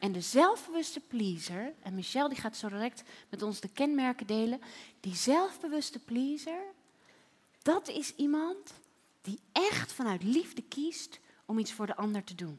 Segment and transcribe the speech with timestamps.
[0.00, 4.60] En de zelfbewuste pleaser, en Michel die gaat zo direct met ons de kenmerken delen.
[5.00, 6.62] Die zelfbewuste pleaser,
[7.62, 8.74] dat is iemand
[9.22, 12.58] die echt vanuit liefde kiest om iets voor de ander te doen.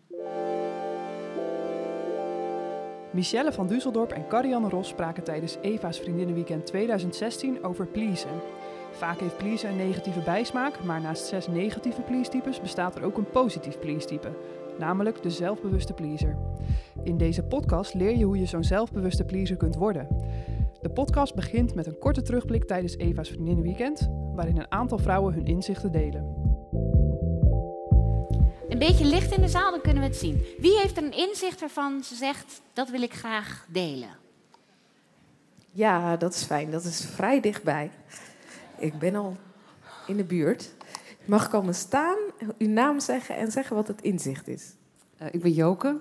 [3.11, 8.41] Michelle van Düsseldorp en Carianne Ros spraken tijdens Eva's Vriendinnenweekend 2016 over pleasen.
[8.91, 13.29] Vaak heeft pleasen een negatieve bijsmaak, maar naast zes negatieve please-types bestaat er ook een
[13.29, 14.31] positief please-type,
[14.79, 16.37] namelijk de zelfbewuste pleaser.
[17.03, 20.07] In deze podcast leer je hoe je zo'n zelfbewuste pleaser kunt worden.
[20.81, 25.45] De podcast begint met een korte terugblik tijdens Eva's Vriendinnenweekend, waarin een aantal vrouwen hun
[25.45, 26.49] inzichten delen.
[28.69, 30.45] Een beetje licht in de zaal, dan kunnen we het zien.
[30.57, 34.09] Wie heeft er een inzicht waarvan ze zegt, dat wil ik graag delen?
[35.71, 36.71] Ja, dat is fijn.
[36.71, 37.91] Dat is vrij dichtbij.
[38.77, 39.37] Ik ben al
[40.07, 40.73] in de buurt.
[41.23, 42.17] Je mag komen staan,
[42.57, 44.73] uw naam zeggen en zeggen wat het inzicht is.
[45.21, 45.99] Uh, ik ben Joke.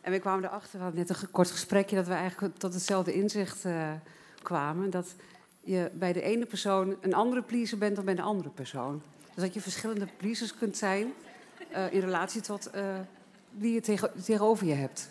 [0.00, 3.12] En we kwamen erachter, we hadden net een kort gesprekje, dat we eigenlijk tot hetzelfde
[3.12, 3.90] inzicht uh,
[4.42, 4.90] kwamen.
[4.90, 5.14] Dat
[5.60, 9.02] je bij de ene persoon een andere pleaser bent dan bij de andere persoon.
[9.34, 11.12] Dus dat je verschillende pleasers kunt zijn
[11.72, 12.70] uh, in relatie tot
[13.50, 15.10] wie je tegen, tegenover je hebt.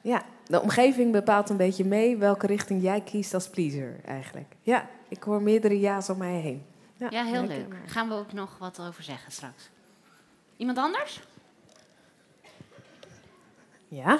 [0.00, 4.56] Ja, de omgeving bepaalt een beetje mee welke richting jij kiest als pleaser eigenlijk.
[4.62, 6.62] Ja, ik hoor meerdere ja's om mij heen.
[7.00, 7.70] Ja, ja heel leuk.
[7.70, 9.68] Daar gaan we ook nog wat over zeggen straks.
[10.56, 11.20] Iemand anders?
[13.88, 14.14] Ja.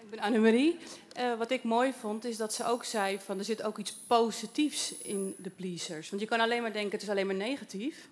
[0.00, 0.78] Ik ben Annemarie.
[1.18, 3.92] Uh, wat ik mooi vond is dat ze ook zei van er zit ook iets
[3.92, 6.10] positiefs in de pleasers.
[6.10, 8.08] Want je kan alleen maar denken het is alleen maar negatief.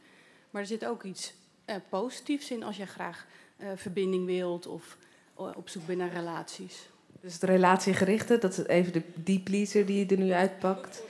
[0.51, 1.33] Maar er zit ook iets
[1.67, 3.27] uh, positiefs in als je graag
[3.59, 4.97] uh, verbinding wilt of
[5.35, 6.89] op zoek bent naar relaties.
[7.21, 11.03] Dus het relatiegerichte, dat is even de, die pleaser die je er nu uitpakt.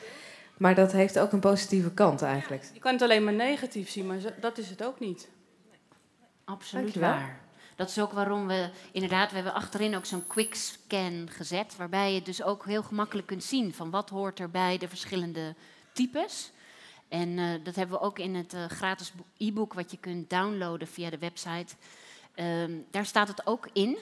[0.56, 2.64] Maar dat heeft ook een positieve kant eigenlijk.
[2.72, 5.28] Je kan het alleen maar negatief zien, maar dat is het ook niet.
[6.44, 7.40] Absoluut waar.
[7.76, 12.14] Dat is ook waarom we inderdaad, we hebben achterin ook zo'n quick scan gezet, waarbij
[12.14, 15.54] je dus ook heel gemakkelijk kunt zien van wat hoort er bij de verschillende
[15.92, 16.50] types.
[17.08, 20.88] En uh, dat hebben we ook in het uh, gratis e-book wat je kunt downloaden
[20.88, 21.74] via de website.
[22.36, 23.98] Um, daar staat het ook in.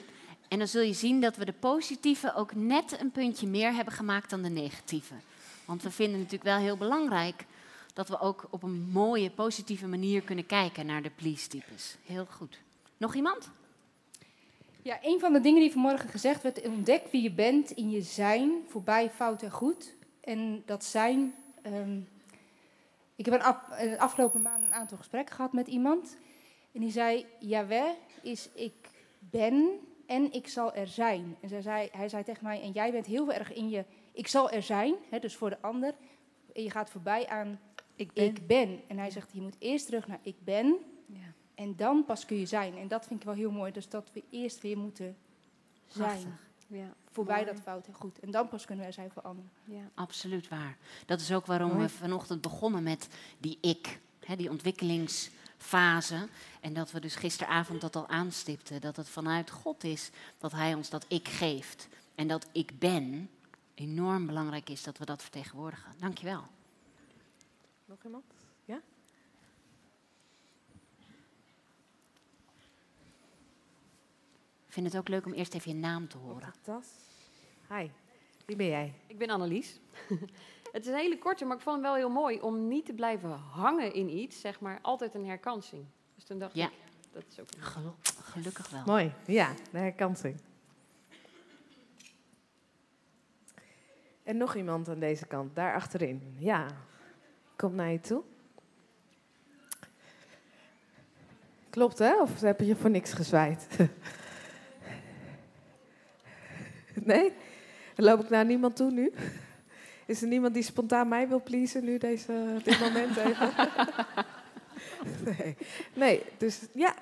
[0.47, 3.93] En dan zul je zien dat we de positieve ook net een puntje meer hebben
[3.93, 5.13] gemaakt dan de negatieve.
[5.65, 7.45] Want we vinden natuurlijk wel heel belangrijk
[7.93, 11.97] dat we ook op een mooie, positieve manier kunnen kijken naar de please-types.
[12.05, 12.59] Heel goed.
[12.97, 13.49] Nog iemand?
[14.81, 18.01] Ja, een van de dingen die vanmorgen gezegd werd, ontdek wie je bent in je
[18.01, 19.93] zijn, voorbij fout en goed.
[20.21, 22.07] En dat zijn, um,
[23.15, 26.17] ik heb een de afgelopen maand een aantal gesprekken gehad met iemand.
[26.71, 28.73] En die zei, Jaweh is ik
[29.19, 29.69] ben
[30.05, 31.37] en ik zal er zijn.
[31.41, 33.83] En zei, hij zei tegen mij, en jij bent heel erg in je,
[34.15, 35.93] ik zal er zijn, hè, dus voor de ander.
[36.53, 37.59] En je gaat voorbij aan,
[37.95, 38.25] ik ben.
[38.25, 38.81] ik ben.
[38.87, 40.75] En hij zegt, je moet eerst terug naar ik ben.
[41.05, 41.33] Ja.
[41.55, 42.77] En dan pas kun je zijn.
[42.77, 43.71] En dat vind ik wel heel mooi.
[43.71, 45.17] Dus dat we eerst weer moeten
[45.87, 46.37] zijn.
[46.67, 47.53] Ja, voorbij mooi.
[47.53, 48.19] dat fout en goed.
[48.19, 49.51] En dan pas kunnen wij zijn voor anderen.
[49.63, 49.89] Ja.
[49.93, 50.77] Absoluut waar.
[51.05, 53.99] Dat is ook waarom we vanochtend begonnen met die ik.
[54.19, 56.27] Hè, die ontwikkelingsfase.
[56.61, 58.81] En dat we dus gisteravond dat al aanstipten.
[58.81, 61.87] Dat het vanuit God is dat Hij ons dat ik geeft.
[62.15, 63.29] En dat ik ben
[63.75, 65.91] enorm belangrijk is dat we dat vertegenwoordigen.
[65.99, 66.43] Dankjewel.
[67.85, 68.23] Nog iemand?
[68.65, 68.81] Ja?
[74.65, 76.53] Ik vind het ook leuk om eerst even je naam te horen.
[76.61, 76.87] Tas.
[77.69, 77.89] Hi,
[78.45, 78.93] wie ben jij?
[79.07, 79.79] Ik ben Annelies.
[80.71, 82.93] het is een hele korte, maar ik vond hem wel heel mooi om niet te
[82.93, 85.85] blijven hangen in iets, zeg maar, altijd een herkansing.
[86.15, 86.65] Dus toen dacht ja.
[86.65, 86.73] ik,
[87.11, 87.93] dat is ook een...
[88.23, 88.83] Gelukkig wel.
[88.85, 90.41] Mooi, ja, de herkansing.
[94.25, 96.35] En nog iemand aan deze kant, daar achterin.
[96.37, 96.67] Ja,
[97.55, 98.23] komt naar je toe.
[101.69, 102.21] Klopt, hè?
[102.21, 103.67] Of heb je voor niks gezwaaid?
[107.11, 107.33] nee?
[107.95, 109.13] Loop ik naar niemand toe nu?
[110.05, 113.51] Is er niemand die spontaan mij wil pleasen nu, deze, dit moment even?
[116.03, 116.23] nee.
[116.37, 116.95] dus ja.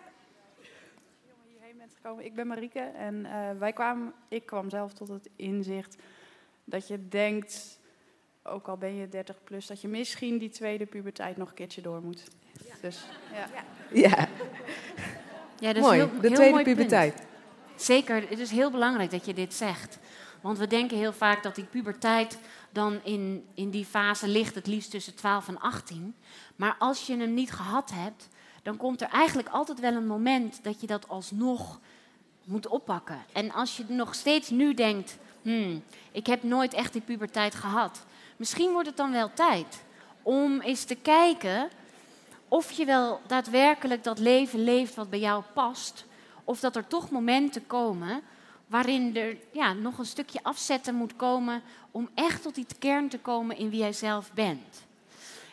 [1.48, 2.26] Hierheen.
[2.26, 5.96] Ik ben Marieke en uh, wij kwamen, ik kwam zelf tot het inzicht
[6.64, 7.80] dat je denkt,
[8.44, 11.82] ook al ben je 30 plus, dat je misschien die tweede puberteit nog een keertje
[11.82, 12.24] door moet.
[12.66, 12.76] Ja.
[12.82, 13.48] Dus, ja.
[13.92, 14.28] Ja,
[15.60, 16.00] ja dat mooi.
[16.00, 17.16] Is heel, de heel tweede mooi puberteit.
[17.16, 17.28] Punt.
[17.76, 20.00] Zeker, het is heel belangrijk dat je dit zegt.
[20.42, 22.38] Want we denken heel vaak dat die puberteit
[22.72, 26.16] dan in, in die fase ligt, het liefst tussen 12 en 18.
[26.56, 28.28] Maar als je hem niet gehad hebt,
[28.64, 31.80] dan komt er eigenlijk altijd wel een moment dat je dat alsnog
[32.44, 33.24] moet oppakken.
[33.34, 38.06] En als je nog steeds nu denkt, hmm, ik heb nooit echt die puberteit gehad.
[38.38, 39.84] Misschien wordt het dan wel tijd
[40.22, 41.70] om eens te kijken
[42.48, 46.06] of je wel daadwerkelijk dat leven leeft wat bij jou past.
[46.44, 48.22] Of dat er toch momenten komen
[48.68, 51.62] waarin er ja, nog een stukje afzetten moet komen
[51.92, 54.86] om echt tot die kern te komen in wie jij zelf bent.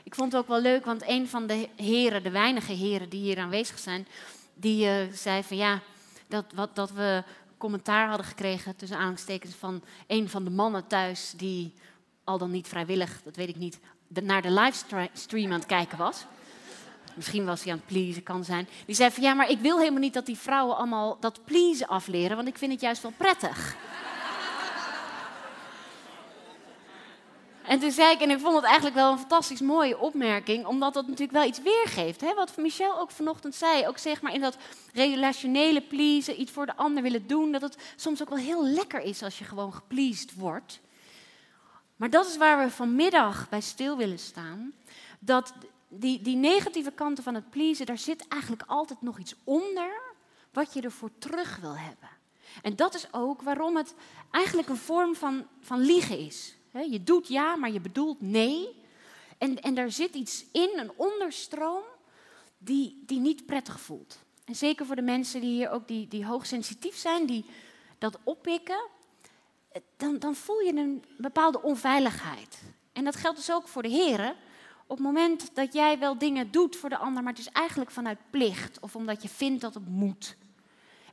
[0.02, 3.20] Ik vond het ook wel leuk, want een van de heren, de weinige heren die
[3.20, 4.06] hier aanwezig zijn,
[4.54, 5.81] die uh, zei van ja,
[6.28, 7.22] dat, wat, dat we
[7.61, 11.75] commentaar hadden gekregen tussen aanstekens van een van de mannen thuis die
[12.25, 13.79] al dan niet vrijwillig, dat weet ik niet,
[14.09, 16.25] naar de livestream aan het kijken was.
[17.15, 18.69] Misschien was hij aan het pleasen, kan zijn.
[18.87, 21.89] Die zei van ja, maar ik wil helemaal niet dat die vrouwen allemaal dat pleasen
[21.89, 23.77] afleren, want ik vind het juist wel prettig.
[27.70, 30.94] En toen zei ik, en ik vond het eigenlijk wel een fantastisch mooie opmerking, omdat
[30.94, 32.20] dat natuurlijk wel iets weergeeft.
[32.20, 32.34] Hè?
[32.34, 34.56] Wat Michel ook vanochtend zei, ook zeg maar in dat
[34.93, 39.00] relationele pleasen, iets voor de ander willen doen, dat het soms ook wel heel lekker
[39.00, 40.81] is als je gewoon gepleased wordt.
[41.96, 44.73] Maar dat is waar we vanmiddag bij stil willen staan.
[45.19, 45.52] Dat
[45.88, 50.00] die, die negatieve kanten van het pleasen, daar zit eigenlijk altijd nog iets onder
[50.52, 52.08] wat je ervoor terug wil hebben.
[52.62, 53.94] En dat is ook waarom het
[54.31, 56.55] eigenlijk een vorm van, van liegen is.
[56.72, 58.69] Je doet ja, maar je bedoelt nee.
[59.38, 61.82] En, en daar zit iets in, een onderstroom,
[62.58, 64.19] die, die niet prettig voelt.
[64.44, 67.44] En zeker voor de mensen die hier ook die, die hoogsensitief zijn, die
[67.99, 68.88] dat oppikken,
[69.96, 72.62] dan, dan voel je een bepaalde onveiligheid.
[72.93, 74.34] En dat geldt dus ook voor de heren.
[74.87, 77.90] Op het moment dat jij wel dingen doet voor de ander, maar het is eigenlijk
[77.90, 80.37] vanuit plicht of omdat je vindt dat het moet,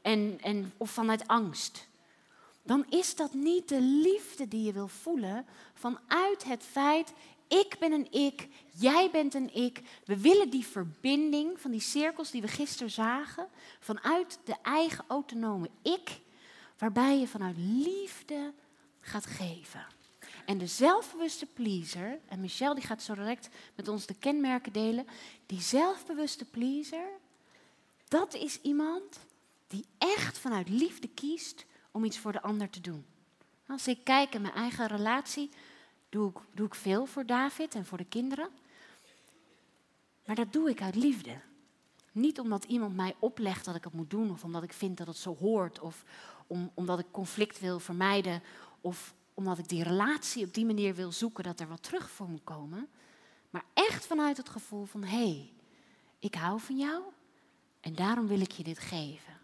[0.02, 1.88] en, en, of vanuit angst,
[2.68, 7.14] dan is dat niet de liefde die je wil voelen vanuit het feit,
[7.48, 9.82] ik ben een ik, jij bent een ik.
[10.06, 13.48] We willen die verbinding van die cirkels die we gisteren zagen,
[13.80, 16.20] vanuit de eigen autonome ik,
[16.78, 18.54] waarbij je vanuit liefde
[19.00, 19.86] gaat geven.
[20.46, 25.08] En de zelfbewuste pleaser, en Michel die gaat zo direct met ons de kenmerken delen,
[25.46, 27.08] die zelfbewuste pleaser,
[28.08, 29.20] dat is iemand
[29.68, 31.66] die echt vanuit liefde kiest
[31.98, 33.06] om iets voor de ander te doen.
[33.68, 35.50] Als ik kijk in mijn eigen relatie,
[36.10, 38.50] doe ik, doe ik veel voor David en voor de kinderen.
[40.26, 41.40] Maar dat doe ik uit liefde.
[42.12, 45.08] Niet omdat iemand mij oplegt dat ik het moet doen, of omdat ik vind dat
[45.08, 46.04] het zo hoort, of
[46.48, 48.42] om, omdat ik conflict wil vermijden,
[48.82, 52.30] of omdat ik die relatie op die manier wil zoeken dat er wat terug voor
[52.30, 52.88] moet komen.
[53.50, 55.54] Maar echt vanuit het gevoel van hé, hey,
[56.20, 57.04] ik hou van jou
[57.80, 59.38] en daarom wil ik je dit geven.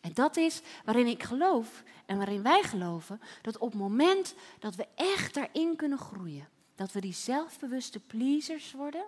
[0.00, 4.74] En dat is waarin ik geloof en waarin wij geloven dat op het moment dat
[4.74, 9.04] we echt daarin kunnen groeien, dat we die zelfbewuste pleasers worden,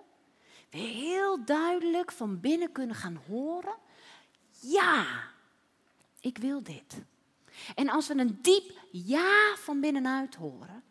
[0.69, 3.75] we heel duidelijk van binnen kunnen gaan horen,
[4.59, 5.05] ja,
[6.19, 7.01] ik wil dit.
[7.75, 10.83] En als we een diep ja van binnenuit horen,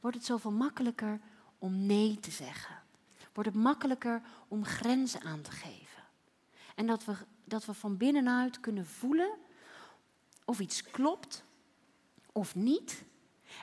[0.00, 1.20] wordt het zoveel makkelijker
[1.58, 2.82] om nee te zeggen.
[3.32, 6.02] Wordt het makkelijker om grenzen aan te geven.
[6.74, 7.12] En dat we,
[7.44, 9.30] dat we van binnenuit kunnen voelen
[10.50, 11.42] of iets klopt
[12.32, 13.02] of niet.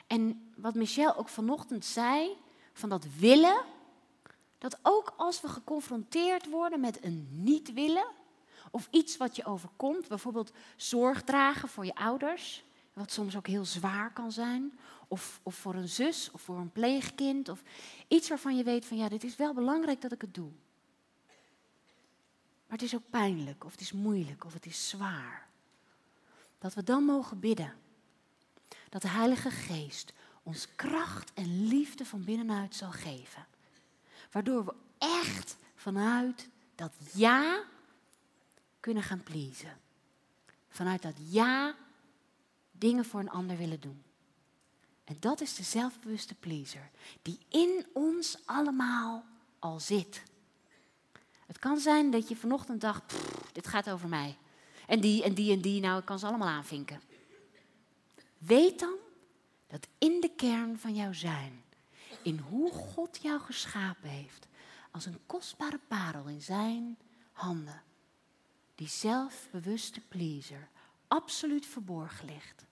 [0.06, 2.36] En wat Michel ook vanochtend zei,
[2.72, 3.64] van dat willen,
[4.58, 8.06] dat ook als we geconfronteerd worden met een niet willen,
[8.70, 13.64] of iets wat je overkomt, bijvoorbeeld zorg dragen voor je ouders, wat soms ook heel
[13.64, 17.62] zwaar kan zijn, of, of voor een zus of voor een pleegkind, of
[18.08, 20.50] iets waarvan je weet van ja, dit is wel belangrijk dat ik het doe.
[22.66, 25.47] Maar het is ook pijnlijk, of het is moeilijk, of het is zwaar.
[26.58, 27.74] Dat we dan mogen bidden.
[28.88, 30.12] Dat de Heilige Geest
[30.42, 33.46] ons kracht en liefde van binnenuit zal geven.
[34.30, 37.62] Waardoor we echt vanuit dat ja
[38.80, 39.76] kunnen gaan pleasen.
[40.68, 41.74] Vanuit dat ja
[42.72, 44.02] dingen voor een ander willen doen.
[45.04, 46.90] En dat is de zelfbewuste pleaser
[47.22, 49.24] die in ons allemaal
[49.58, 50.22] al zit.
[51.46, 53.14] Het kan zijn dat je vanochtend dacht,
[53.52, 54.36] dit gaat over mij.
[54.88, 57.00] En die en die en die, nou ik kan ze allemaal aanvinken.
[58.38, 58.96] Weet dan
[59.66, 61.64] dat in de kern van jouw zijn,
[62.22, 64.46] in hoe God jou geschapen heeft,
[64.90, 66.98] als een kostbare parel in zijn
[67.32, 67.82] handen,
[68.74, 70.68] die zelfbewuste pleaser
[71.08, 72.64] absoluut verborgen ligt.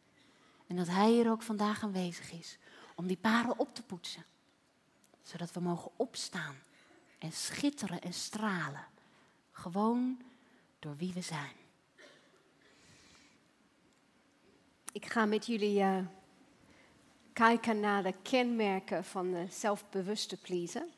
[0.67, 2.59] En dat Hij hier ook vandaag aanwezig is
[2.95, 4.25] om die parel op te poetsen.
[5.23, 6.57] Zodat we mogen opstaan
[7.19, 8.87] en schitteren en stralen.
[9.53, 10.23] Gewoon
[10.79, 11.66] door wie we zijn.
[14.97, 15.99] Ik ga met jullie uh,
[17.33, 20.89] kijken naar de kenmerken van de zelfbewuste pleasen.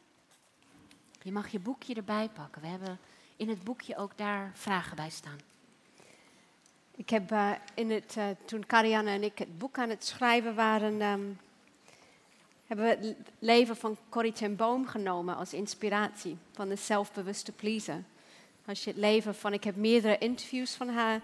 [1.23, 2.62] Je mag je boekje erbij pakken.
[2.62, 2.99] We hebben
[3.37, 5.38] in het boekje ook daar vragen bij staan.
[6.97, 10.55] Ik heb uh, in het, uh, toen Karianne en ik het boek aan het schrijven
[10.55, 11.38] waren, um,
[12.67, 18.02] hebben we het leven van Corrie ten Boom genomen als inspiratie van de zelfbewuste pleaser.
[18.64, 21.21] Als je het leven van, ik heb meerdere interviews van haar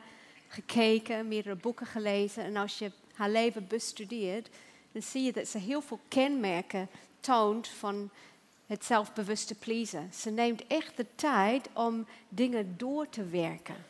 [0.49, 2.45] gekeken, meerdere boeken gelezen.
[2.45, 4.49] En als je haar leven bestudeert,
[4.93, 6.89] dan zie je dat ze heel veel kenmerken
[7.21, 8.11] toont van
[8.67, 10.11] het zelfbewuste pleasen.
[10.15, 13.85] Ze neemt echt de tijd om dingen door te werken.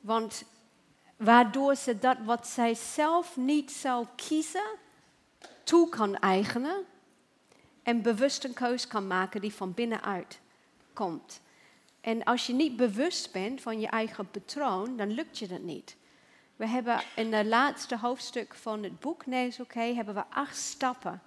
[0.00, 0.44] Want
[1.16, 4.66] waardoor ze dat wat zij zelf niet zou kiezen,
[5.64, 6.84] toe kan eigenen
[7.82, 10.40] en bewust een keus kan maken die van binnenuit
[10.92, 11.40] komt.
[12.06, 15.96] En als je niet bewust bent van je eigen patroon, dan lukt je dat niet.
[16.56, 20.56] We hebben in het laatste hoofdstuk van het boek Nee is oké, hebben we acht
[20.56, 21.22] stappen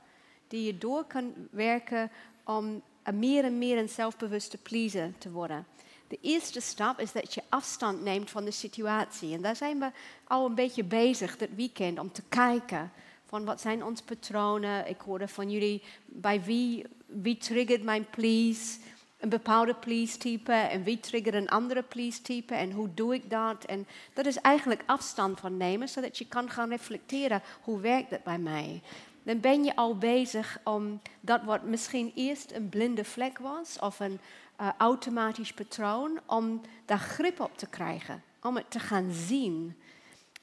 [0.48, 2.12] die je door kan werken
[2.44, 2.82] om
[3.14, 5.66] meer en meer een zelfbewuste pleaser te worden.
[6.08, 9.34] De eerste stap is dat je afstand neemt van de situatie.
[9.34, 9.92] En daar zijn we
[10.24, 12.92] al een beetje bezig dit weekend om te kijken
[13.26, 14.90] van wat zijn onze patronen.
[14.90, 18.80] Ik hoorde van jullie bij wie, wie triggert mijn please
[19.20, 23.30] een bepaalde please type en wie triggert een andere please type en hoe doe ik
[23.30, 23.66] dat.
[23.66, 28.24] En dat is eigenlijk afstand van nemen, zodat je kan gaan reflecteren hoe werkt het
[28.24, 28.82] bij mij.
[29.24, 34.00] Dan ben je al bezig om dat wat misschien eerst een blinde vlek was of
[34.00, 34.20] een
[34.62, 39.76] uh, automatisch patroon, om daar grip op te krijgen, om het te gaan zien.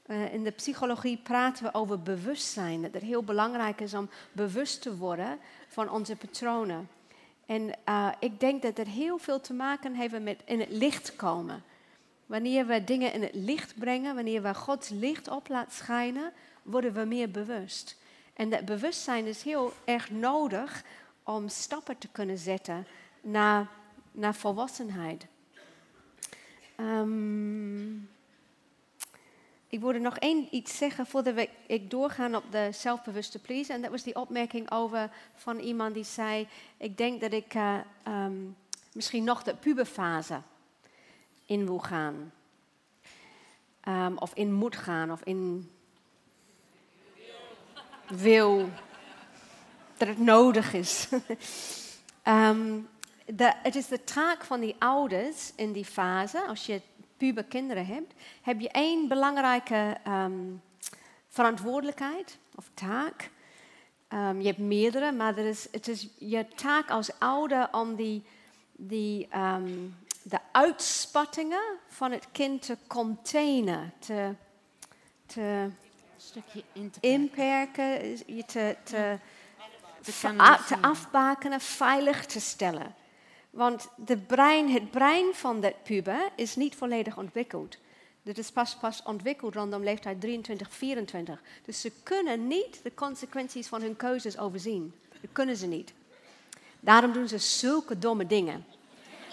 [0.06, 4.82] Uh, in de psychologie praten we over bewustzijn, dat het heel belangrijk is om bewust
[4.82, 6.88] te worden van onze patronen.
[7.46, 11.16] En uh, ik denk dat het heel veel te maken heeft met in het licht
[11.16, 11.62] komen.
[12.26, 16.92] Wanneer we dingen in het licht brengen, wanneer we Gods licht op laten schijnen, worden
[16.92, 17.96] we meer bewust.
[18.34, 20.84] En dat bewustzijn is heel erg nodig
[21.22, 22.86] om stappen te kunnen zetten
[23.20, 23.68] naar,
[24.12, 25.26] naar volwassenheid.
[26.80, 28.08] Um,
[29.68, 33.72] ik wilde nog één iets zeggen voordat we, ik doorgaan op de zelfbewuste please.
[33.72, 37.78] En dat was die opmerking over van iemand die zei: Ik denk dat ik uh,
[38.08, 38.56] um,
[38.92, 40.40] misschien nog de puberfase
[41.46, 42.32] in wil gaan.
[43.88, 45.70] Um, of in moet gaan, of in
[48.08, 48.68] wil.
[49.96, 51.08] Dat het nodig is.
[53.26, 56.80] de, het is de taak van die ouders in die fase, als je
[57.16, 60.62] puber kinderen hebt, heb je één belangrijke um,
[61.28, 63.30] verantwoordelijkheid of taak.
[64.08, 68.22] Um, je hebt meerdere, maar er is, het is je taak als ouder om die,
[68.72, 74.34] die, um, de uitspattingen van het kind te containen, te,
[75.26, 75.70] te,
[76.16, 79.18] stukje in te inperken, je te, te,
[80.02, 82.94] te, te afbakenen, veilig te stellen.
[83.56, 87.76] Want de brein, het brein van dat puber is niet volledig ontwikkeld.
[88.22, 91.40] Dit is pas, pas ontwikkeld rondom leeftijd 23, 24.
[91.64, 94.94] Dus ze kunnen niet de consequenties van hun keuzes overzien.
[95.20, 95.92] Dat kunnen ze niet.
[96.80, 98.64] Daarom doen ze zulke domme dingen.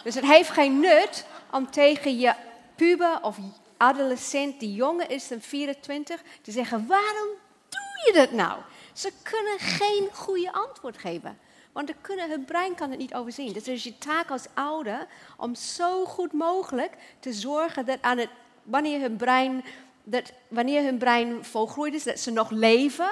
[0.03, 2.33] Dus het heeft geen nut om tegen je
[2.75, 3.37] puber of
[3.77, 7.29] adolescent die jonger is dan 24 te zeggen: waarom
[7.69, 8.59] doe je dat nou?
[8.93, 11.37] Ze kunnen geen goede antwoord geven.
[11.73, 13.53] Want de kunnen, hun brein kan het niet overzien.
[13.53, 18.17] Dus het is je taak als ouder om zo goed mogelijk te zorgen dat aan
[18.17, 18.29] het,
[18.63, 19.63] wanneer hun brein,
[20.03, 23.11] dat wanneer hun brein volgroeid is, dat ze nog leven.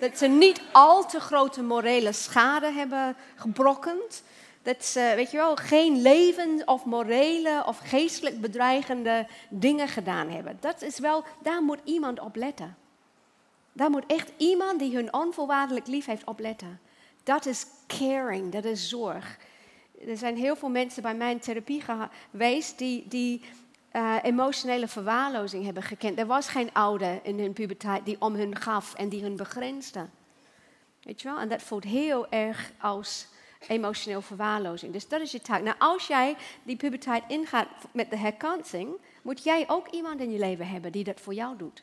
[0.00, 4.22] Dat ze niet al te grote morele schade hebben gebrokkend.
[4.62, 10.56] Dat ze, weet je wel, geen leven of morele of geestelijk bedreigende dingen gedaan hebben.
[10.60, 12.76] Dat is wel, daar moet iemand op letten.
[13.72, 16.80] Daar moet echt iemand die hun onvoorwaardelijk lief heeft op letten.
[17.22, 19.38] Dat is caring, dat is zorg.
[20.06, 21.82] Er zijn heel veel mensen bij mijn therapie
[22.30, 23.42] geweest die, die
[23.92, 26.18] uh, emotionele verwaarlozing hebben gekend.
[26.18, 30.08] Er was geen ouder in hun puberteit die om hun gaf en die hun begrensde.
[31.02, 31.38] Weet je wel?
[31.38, 33.26] En dat voelt heel erg als
[33.68, 34.92] emotioneel verwaarlozing.
[34.92, 35.62] Dus dat is je taak.
[35.62, 38.90] Nou, als jij die puberteit ingaat met de herkansing,
[39.22, 41.82] moet jij ook iemand in je leven hebben die dat voor jou doet.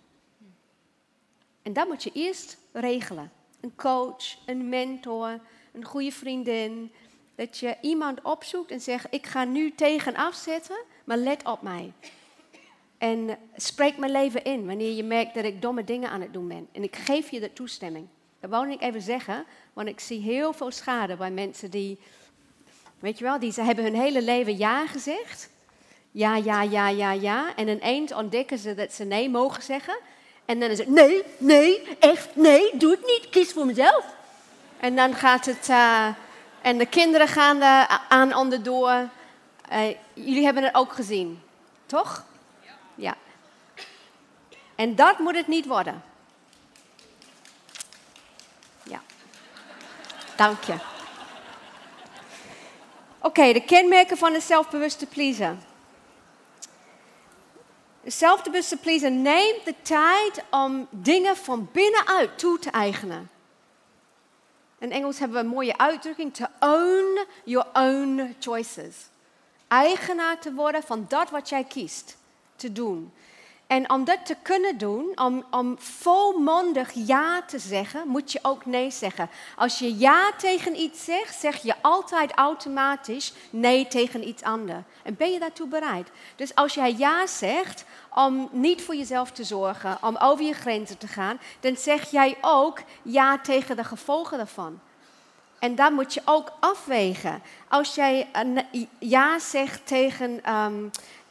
[1.61, 5.39] En dat moet je eerst regelen een coach, een mentor,
[5.71, 6.91] een goede vriendin.
[7.35, 11.91] Dat je iemand opzoekt en zegt: Ik ga nu tegenaf zetten, maar let op mij.
[12.97, 16.47] En spreek mijn leven in wanneer je merkt dat ik domme dingen aan het doen
[16.47, 16.67] ben.
[16.71, 18.07] En ik geef je de toestemming.
[18.39, 21.99] Dat wou ik even zeggen, want ik zie heel veel schade bij mensen die,
[22.99, 25.49] weet je wel, die ze hebben hun hele leven ja gezegd.
[26.11, 27.55] Ja, ja, ja, ja, ja.
[27.55, 29.97] En ineens ontdekken ze dat ze nee mogen zeggen.
[30.49, 34.05] En dan is het, nee, nee, echt, nee, doe het niet, kies voor mezelf.
[34.79, 36.07] En dan gaat het, uh,
[36.61, 39.09] en de kinderen gaan er aan onderdoor.
[39.71, 41.41] Uh, jullie hebben het ook gezien,
[41.85, 42.25] toch?
[42.95, 43.15] Ja.
[44.75, 46.03] En dat moet het niet worden.
[48.83, 49.01] Ja.
[50.35, 50.75] Dank je.
[53.19, 55.55] Oké, de kenmerken van een zelfbewuste pleaser.
[58.09, 63.29] De zelfbewuste pleaser neemt de tijd om dingen van binnenuit toe te eigenen.
[64.79, 68.95] In Engels hebben we een mooie uitdrukking: to own your own choices.
[69.67, 72.17] Eigenaar te worden van dat wat jij kiest
[72.55, 73.13] te doen.
[73.69, 78.65] En om dat te kunnen doen, om, om volmondig ja te zeggen, moet je ook
[78.65, 79.29] nee zeggen.
[79.55, 84.83] Als je ja tegen iets zegt, zeg je altijd automatisch nee tegen iets anders.
[85.03, 86.09] En ben je daartoe bereid?
[86.35, 87.85] Dus als jij ja zegt
[88.15, 92.37] om niet voor jezelf te zorgen, om over je grenzen te gaan, dan zeg jij
[92.41, 94.79] ook ja tegen de gevolgen daarvan.
[95.59, 97.41] En daar moet je ook afwegen.
[97.67, 98.27] Als jij
[98.99, 100.87] ja zegt tegen ehm,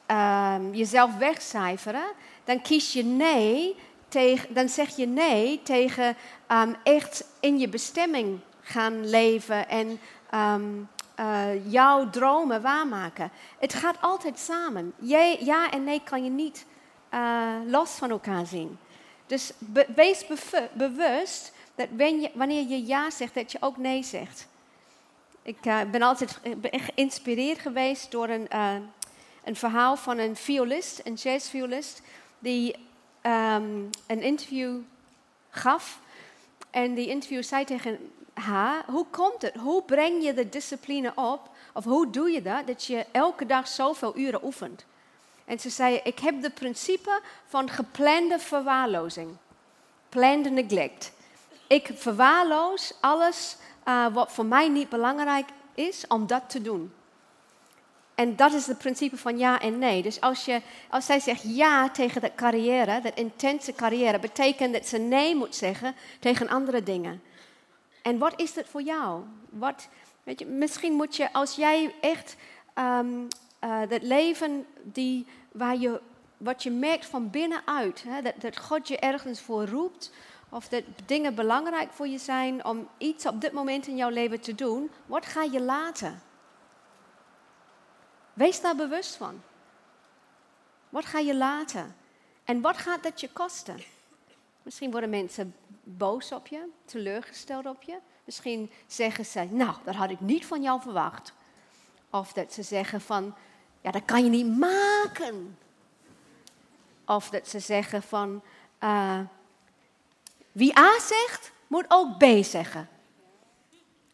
[0.07, 3.77] ehm, jezelf wegcijferen, dan kies je nee
[4.09, 6.17] tegen, dan zeg je nee tegen
[6.53, 10.01] um, echt in je bestemming gaan leven en
[10.35, 10.89] um,
[11.21, 13.31] uh, jouw dromen waarmaken.
[13.59, 14.93] Het gaat altijd samen.
[15.39, 16.65] Ja en nee kan je niet
[17.15, 18.79] uh, los van elkaar zien.
[19.27, 19.53] Dus
[19.95, 20.27] wees
[20.73, 21.89] bewust dat
[22.35, 24.49] wanneer je ja zegt, dat je ook nee zegt.
[25.43, 28.49] Ik uh, ben altijd geïnspireerd geweest door een,
[29.45, 32.03] een verhaal van een violist, een jazzviolist
[32.39, 32.75] die
[33.23, 34.77] um, een interview
[35.51, 36.01] gaf.
[36.71, 39.55] En die interview zei tegen haar, hoe komt het?
[39.55, 41.51] Hoe breng je de discipline op?
[41.73, 44.85] Of hoe doe je dat, dat je elke dag zoveel uren oefent?
[45.45, 49.31] En ze zei, ik heb de principe van geplande verwaarlozing.
[50.09, 51.13] Planned neglect.
[51.67, 53.57] Ik verwaarloos alles
[53.89, 56.93] uh, wat voor mij niet belangrijk is om dat te doen.
[58.19, 60.03] En dat is het principe van ja en nee.
[60.03, 64.87] Dus als, je, als zij zegt ja tegen dat carrière, dat intense carrière, betekent dat
[64.87, 67.23] ze nee moet zeggen tegen andere dingen.
[68.03, 69.23] En wat is dat voor jou?
[69.51, 69.89] Wat,
[70.23, 72.37] weet je, misschien moet je, als jij echt
[72.79, 73.29] um,
[73.65, 76.01] uh, dat leven die, waar je,
[76.37, 80.13] wat je merkt van binnenuit, hè, dat, dat God je ergens voor roept,
[80.49, 84.41] of dat dingen belangrijk voor je zijn om iets op dit moment in jouw leven
[84.41, 86.28] te doen, wat ga je laten?
[88.39, 89.43] Wees daar bewust van.
[90.89, 91.97] Wat ga je laten?
[92.45, 93.81] En wat gaat dat je kosten?
[94.63, 97.99] Misschien worden mensen boos op je, teleurgesteld op je.
[98.25, 101.33] Misschien zeggen ze, nou, dat had ik niet van jou verwacht.
[102.11, 103.35] Of dat ze zeggen van,
[103.81, 105.59] ja, dat kan je niet maken.
[107.05, 108.43] Of dat ze zeggen van,
[108.83, 109.21] uh,
[110.53, 112.89] wie A zegt, moet ook B zeggen.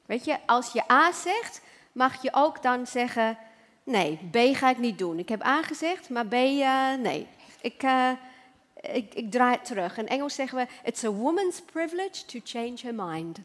[0.06, 1.60] Weet je, als je A zegt,
[1.92, 3.38] mag je ook dan zeggen,
[3.84, 5.18] Nee, B ga ik niet doen.
[5.18, 7.26] Ik heb aangezegd, maar B, uh, nee.
[7.60, 8.10] Ik, uh,
[8.80, 9.98] ik, ik draai het terug.
[9.98, 13.38] In Engels zeggen we, it's a woman's privilege to change her mind.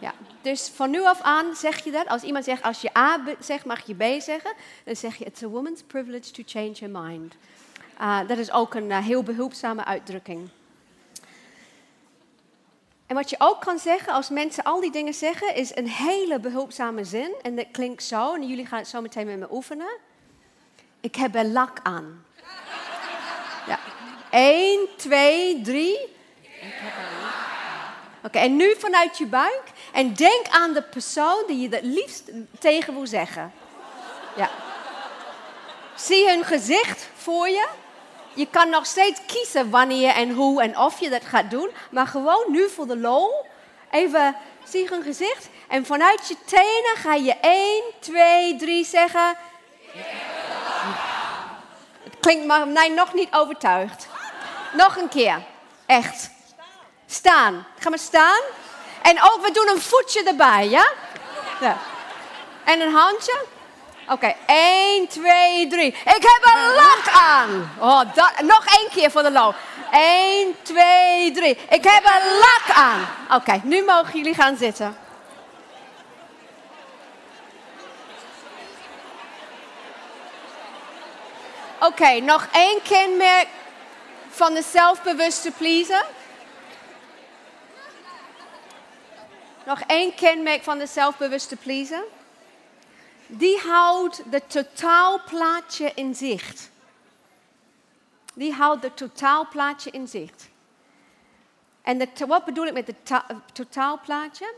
[0.00, 2.06] Ja, dus van nu af aan zeg je dat.
[2.06, 4.52] Als iemand zegt, als je A zegt, mag je B zeggen.
[4.84, 7.34] Dan zeg je, it's a woman's privilege to change her mind.
[8.00, 10.48] Uh, dat is ook een heel behulpzame uitdrukking.
[13.06, 16.40] En wat je ook kan zeggen als mensen al die dingen zeggen, is een hele
[16.40, 17.34] behulpzame zin.
[17.42, 19.96] En dat klinkt zo, en jullie gaan het zo meteen met me oefenen.
[21.00, 22.24] Ik heb er lak aan.
[23.66, 23.78] Ja.
[24.30, 25.98] 1, 2, 3.
[28.22, 29.62] Oké, en nu vanuit je buik.
[29.92, 33.52] En denk aan de persoon die je het liefst tegen wil zeggen.
[34.36, 34.50] Ja.
[35.94, 37.68] Zie hun gezicht voor je.
[38.36, 41.70] Je kan nog steeds kiezen wanneer en hoe en of je dat gaat doen.
[41.90, 43.46] Maar gewoon nu voor de lol.
[43.90, 45.48] Even zie een gezicht.
[45.68, 49.36] En vanuit je tenen ga je 1, 2, 3 zeggen.
[52.02, 54.08] Het klinkt maar mij nog niet overtuigd.
[54.72, 55.42] Nog een keer.
[55.86, 56.30] Echt.
[57.06, 57.66] Staan.
[57.78, 58.40] Ga maar staan.
[59.02, 60.92] En ook, we doen een voetje erbij, ja?
[61.60, 61.76] ja.
[62.64, 63.44] En een handje.
[64.08, 65.86] Oké, 1, 2, 3.
[65.86, 67.70] Ik heb een lak aan.
[67.78, 69.54] Oh, dat, nog één keer voor de low.
[69.92, 71.50] 1, 2, 3.
[71.50, 73.06] Ik heb een lak aan.
[73.30, 74.96] Oké, nu mogen jullie gaan zitten.
[81.80, 83.48] Oké, nog één kenmerk
[84.28, 86.04] van de zelfbewuste pleaser.
[89.64, 92.04] Nog één kenmerk van de zelfbewuste pleaser
[93.26, 96.70] die houdt het totaalplaatje in zicht.
[98.34, 100.48] Die houdt het totaalplaatje in zicht.
[101.82, 104.54] En de, wat bedoel ik met het totaalplaatje?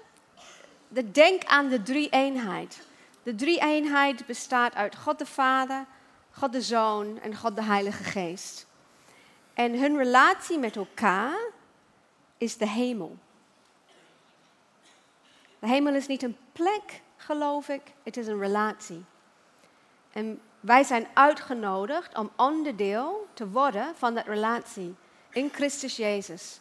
[0.89, 2.87] De, denk aan de drie-eenheid.
[3.23, 5.87] De drie-eenheid bestaat uit God de Vader,
[6.31, 8.67] God de Zoon en God de Heilige Geest.
[9.55, 11.39] En hun relatie met elkaar
[12.39, 13.17] is de hemel.
[15.59, 17.83] De hemel is niet een plek, geloof ik.
[18.03, 19.05] Het is een relatie.
[20.13, 24.95] En wij zijn uitgenodigd om onderdeel te worden van dat relatie
[25.31, 26.61] in Christus Jezus.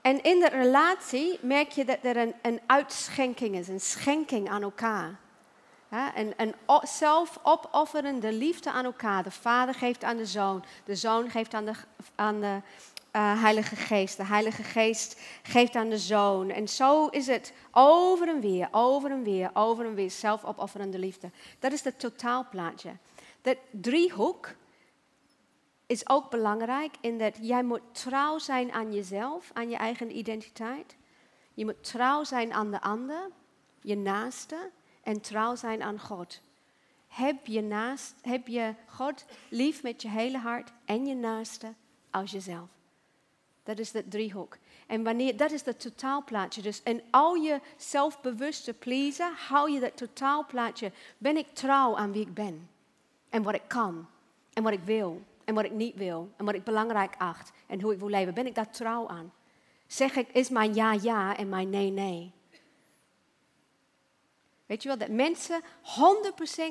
[0.00, 4.62] En in de relatie merk je dat er een, een uitschenking is, een schenking aan
[4.62, 5.18] elkaar.
[5.90, 9.22] Ja, een, een zelfopofferende liefde aan elkaar.
[9.22, 11.72] De vader geeft aan de zoon, de zoon geeft aan de,
[12.14, 12.60] aan de
[13.16, 16.50] uh, Heilige Geest, de Heilige Geest geeft aan de zoon.
[16.50, 21.30] En zo is het over en weer, over en weer, over en weer, zelfopofferende liefde.
[21.58, 22.96] Dat is het totaalplaatje.
[23.42, 24.54] Dat driehoek
[25.86, 30.96] is ook belangrijk in dat jij moet trouw zijn aan jezelf, aan je eigen identiteit.
[31.54, 33.30] Je moet trouw zijn aan de ander,
[33.80, 34.70] je naaste,
[35.02, 36.40] en trouw zijn aan God.
[37.08, 41.74] Heb je, naast, heb je God lief met je hele hart en je naaste
[42.10, 42.68] als jezelf.
[43.64, 44.56] Dat is de driehoek.
[44.86, 46.62] En wanneer, dat is het totaalplaatje.
[46.62, 50.92] Dus in al je zelfbewuste pleasen, hou je dat totaalplaatje.
[51.18, 52.68] Ben ik trouw aan wie ik ben?
[53.28, 54.06] En wat ik kan?
[54.52, 55.22] En wat ik wil?
[55.44, 56.30] En wat ik niet wil?
[56.36, 57.52] En wat ik belangrijk acht?
[57.66, 58.34] En hoe ik wil leven?
[58.34, 59.32] Ben ik daar trouw aan?
[59.86, 62.32] Zeg ik, is mijn ja ja en mijn nee nee?
[64.66, 65.62] Weet je wel, dat mensen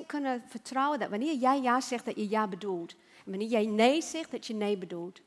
[0.02, 2.92] 100% kunnen vertrouwen dat wanneer jij ja zegt, dat je ja bedoelt.
[3.26, 5.22] En wanneer jij nee zegt, dat je nee bedoelt.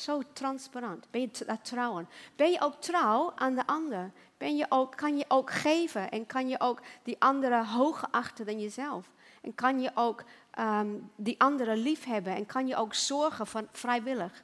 [0.00, 1.06] Zo transparant.
[1.10, 2.08] Ben je daar trouw aan?
[2.36, 4.10] Ben je ook trouw aan de ander?
[4.38, 8.46] Ben je ook, kan je ook geven en kan je ook die andere hoger achten
[8.46, 9.10] dan jezelf?
[9.42, 10.24] En kan je ook
[10.58, 14.42] um, die andere lief hebben en kan je ook zorgen van vrijwillig?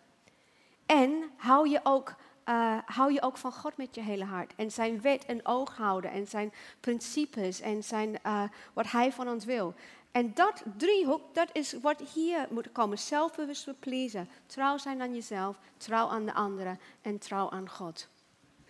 [0.86, 2.14] En hou je ook
[2.48, 4.52] uh, hou je ook van God met je hele hart.
[4.56, 6.10] En zijn wet en oog houden.
[6.10, 7.60] En zijn principes.
[7.60, 8.42] En zijn, uh,
[8.72, 9.74] wat hij van ons wil.
[10.16, 12.98] En dat driehoek, dat is wat hier moet komen.
[12.98, 14.28] Zelfbewust verpleasen.
[14.46, 15.58] Trouw zijn aan jezelf.
[15.76, 16.78] Trouw aan de anderen.
[17.02, 18.08] En trouw aan God.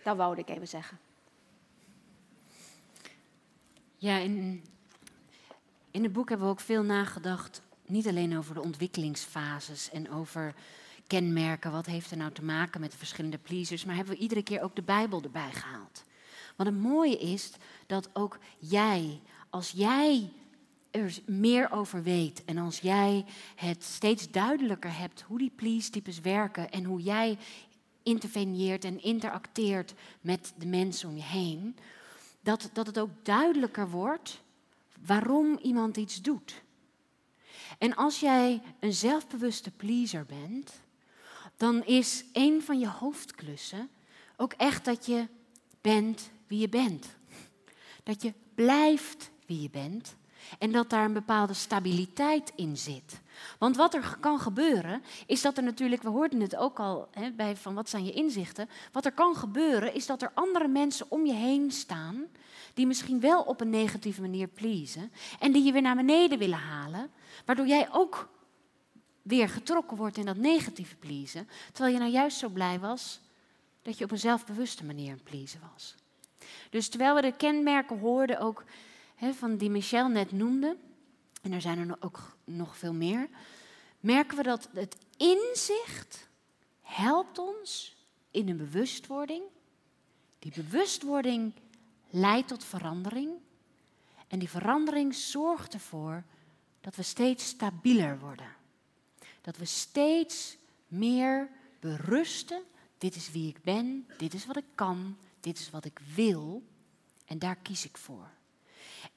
[0.03, 0.99] Dat wou ik even zeggen.
[3.95, 4.63] Ja, in,
[5.91, 7.61] in het boek hebben we ook veel nagedacht.
[7.85, 10.53] Niet alleen over de ontwikkelingsfases en over
[11.07, 11.71] kenmerken.
[11.71, 13.85] Wat heeft er nou te maken met de verschillende pleasers?
[13.85, 16.03] Maar hebben we iedere keer ook de Bijbel erbij gehaald.
[16.55, 17.51] Want het mooie is
[17.85, 20.31] dat ook jij, als jij
[20.97, 26.71] er meer over weet en als jij het steeds duidelijker hebt hoe die please-types werken
[26.71, 27.37] en hoe jij
[28.03, 31.77] interveneert en interacteert met de mensen om je heen,
[32.41, 34.41] dat, dat het ook duidelijker wordt
[35.05, 36.61] waarom iemand iets doet.
[37.77, 40.81] En als jij een zelfbewuste pleaser bent,
[41.57, 43.89] dan is een van je hoofdklussen
[44.37, 45.27] ook echt dat je
[45.81, 47.15] bent wie je bent.
[48.03, 50.15] Dat je blijft wie je bent
[50.59, 53.19] en dat daar een bepaalde stabiliteit in zit.
[53.57, 57.31] Want wat er kan gebeuren, is dat er natuurlijk, we hoorden het ook al hè,
[57.31, 58.69] bij van wat zijn je inzichten.
[58.91, 62.25] Wat er kan gebeuren, is dat er andere mensen om je heen staan,
[62.73, 66.57] die misschien wel op een negatieve manier pleasen en die je weer naar beneden willen
[66.57, 67.09] halen,
[67.45, 68.29] waardoor jij ook
[69.21, 73.19] weer getrokken wordt in dat negatieve pleasen, terwijl je nou juist zo blij was
[73.81, 75.95] dat je op een zelfbewuste manier een pleasen was.
[76.69, 78.63] Dus terwijl we de kenmerken hoorden, ook
[79.17, 80.77] van die Michel net noemde,
[81.41, 83.29] en er zijn er ook nog veel meer,
[83.99, 86.27] merken we dat het inzicht
[86.81, 87.95] helpt ons
[88.31, 89.43] in een bewustwording.
[90.39, 91.53] Die bewustwording
[92.09, 93.31] leidt tot verandering.
[94.27, 96.23] En die verandering zorgt ervoor
[96.81, 98.55] dat we steeds stabieler worden.
[99.41, 101.49] Dat we steeds meer
[101.79, 102.63] berusten.
[102.97, 106.63] Dit is wie ik ben, dit is wat ik kan, dit is wat ik wil.
[107.25, 108.36] En daar kies ik voor.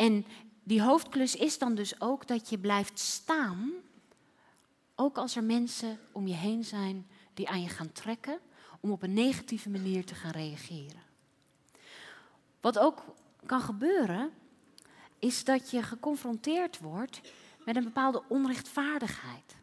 [0.00, 0.26] En
[0.62, 3.72] die hoofdklus is dan dus ook dat je blijft staan.
[4.94, 8.40] Ook als er mensen om je heen zijn die aan je gaan trekken
[8.80, 11.02] om op een negatieve manier te gaan reageren.
[12.60, 13.04] Wat ook
[13.46, 14.30] kan gebeuren,
[15.18, 17.20] is dat je geconfronteerd wordt
[17.64, 19.56] met een bepaalde onrechtvaardigheid.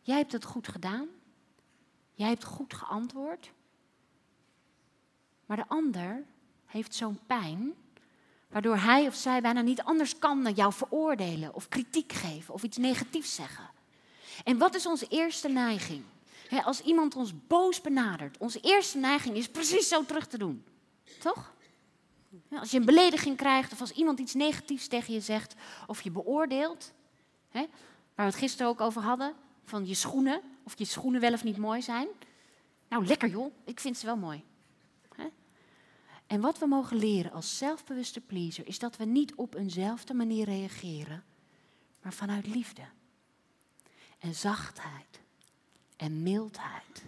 [0.00, 1.08] Jij hebt het goed gedaan.
[2.14, 3.52] Jij hebt goed geantwoord.
[5.46, 6.24] Maar de ander
[6.66, 7.74] heeft zo'n pijn,
[8.48, 12.62] waardoor hij of zij bijna niet anders kan dan jou veroordelen of kritiek geven of
[12.62, 13.70] iets negatiefs zeggen.
[14.44, 16.04] En wat is onze eerste neiging?
[16.64, 20.64] als iemand ons boos benadert, onze eerste neiging is precies zo terug te doen.
[21.18, 21.56] Toch?
[22.50, 25.54] als je een belediging krijgt of als iemand iets negatiefs tegen je zegt
[25.86, 26.92] of je beoordeelt,
[27.52, 27.66] waar
[28.14, 29.34] we het gisteren ook over hadden,
[29.64, 32.08] van je schoenen, of je schoenen wel of niet mooi zijn.
[32.88, 34.44] Nou, lekker joh, ik vind ze wel mooi.
[36.28, 40.44] En wat we mogen leren als zelfbewuste pleaser is dat we niet op eenzelfde manier
[40.44, 41.24] reageren,
[42.02, 42.82] maar vanuit liefde
[44.18, 45.20] en zachtheid
[45.96, 47.04] en mildheid.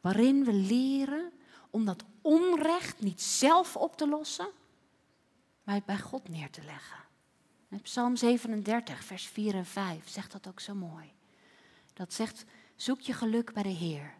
[0.00, 1.32] Waarin we leren
[1.70, 4.48] om dat onrecht niet zelf op te lossen,
[5.62, 7.02] maar bij God neer te leggen.
[7.82, 11.12] Psalm 37, vers 4 en 5 zegt dat ook zo mooi.
[11.92, 12.44] Dat zegt,
[12.76, 14.14] zoek je geluk bij de Heer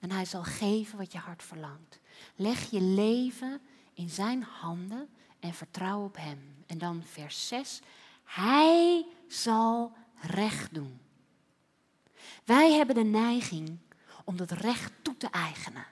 [0.00, 1.98] en Hij zal geven wat je hart verlangt.
[2.36, 3.60] Leg je leven
[3.94, 5.08] in Zijn handen
[5.40, 6.64] en vertrouw op Hem.
[6.66, 7.80] En dan vers 6,
[8.24, 11.00] Hij zal recht doen.
[12.44, 13.78] Wij hebben de neiging
[14.24, 15.86] om dat recht toe te eigenen.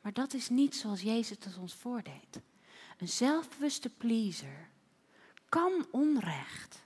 [0.00, 2.40] Maar dat is niet zoals Jezus het ons voordeed.
[2.98, 4.68] Een zelfbewuste pleaser
[5.48, 6.84] kan onrecht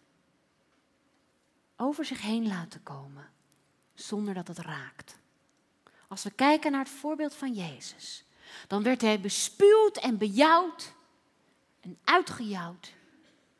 [1.77, 3.31] over zich heen laten komen
[3.94, 5.18] zonder dat het raakt.
[6.11, 8.25] Als we kijken naar het voorbeeld van Jezus,
[8.66, 10.92] dan werd hij bespuwd en bejouwd
[11.81, 12.92] en uitgejouwd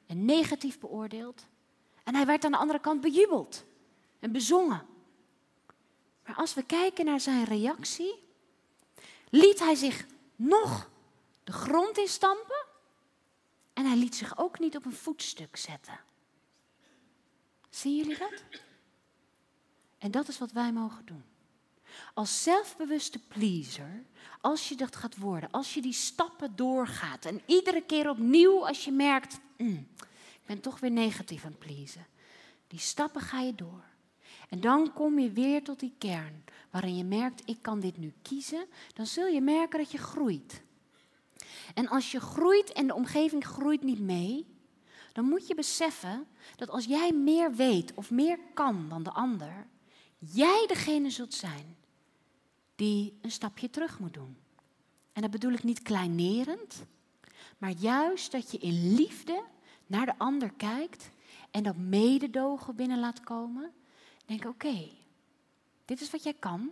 [0.07, 1.47] en negatief beoordeeld.
[2.05, 3.65] En hij werd aan de andere kant bejubeld
[4.19, 4.87] en bezongen.
[6.27, 8.23] Maar als we kijken naar zijn reactie,
[9.29, 10.91] liet hij zich nog
[11.45, 12.67] de grond instampen
[13.73, 16.01] en hij liet zich ook niet op een voetstuk zetten.
[17.69, 18.43] Zien jullie dat?
[19.99, 21.30] En dat is wat wij mogen doen.
[22.15, 24.05] Als zelfbewuste pleaser,
[24.41, 28.85] als je dat gaat worden, als je die stappen doorgaat en iedere keer opnieuw als
[28.85, 29.89] je merkt, mm,
[30.33, 32.07] ik ben toch weer negatief aan het pleasen,
[32.67, 33.85] die stappen ga je door.
[34.49, 38.13] En dan kom je weer tot die kern waarin je merkt, ik kan dit nu
[38.23, 40.63] kiezen, dan zul je merken dat je groeit.
[41.75, 44.47] En als je groeit en de omgeving groeit niet mee,
[45.13, 49.67] dan moet je beseffen dat als jij meer weet of meer kan dan de ander,
[50.19, 51.77] jij degene zult zijn
[52.81, 54.37] die een stapje terug moet doen.
[55.13, 56.85] En dat bedoel ik niet kleinerend,
[57.59, 59.45] maar juist dat je in liefde
[59.87, 61.11] naar de ander kijkt
[61.51, 63.73] en dat mededogen binnen laat komen.
[64.27, 64.89] Denk, oké,
[65.85, 66.71] dit is wat jij kan.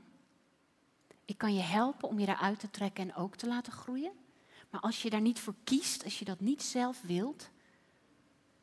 [1.24, 4.12] Ik kan je helpen om je daaruit te trekken en ook te laten groeien.
[4.70, 7.50] Maar als je daar niet voor kiest, als je dat niet zelf wilt,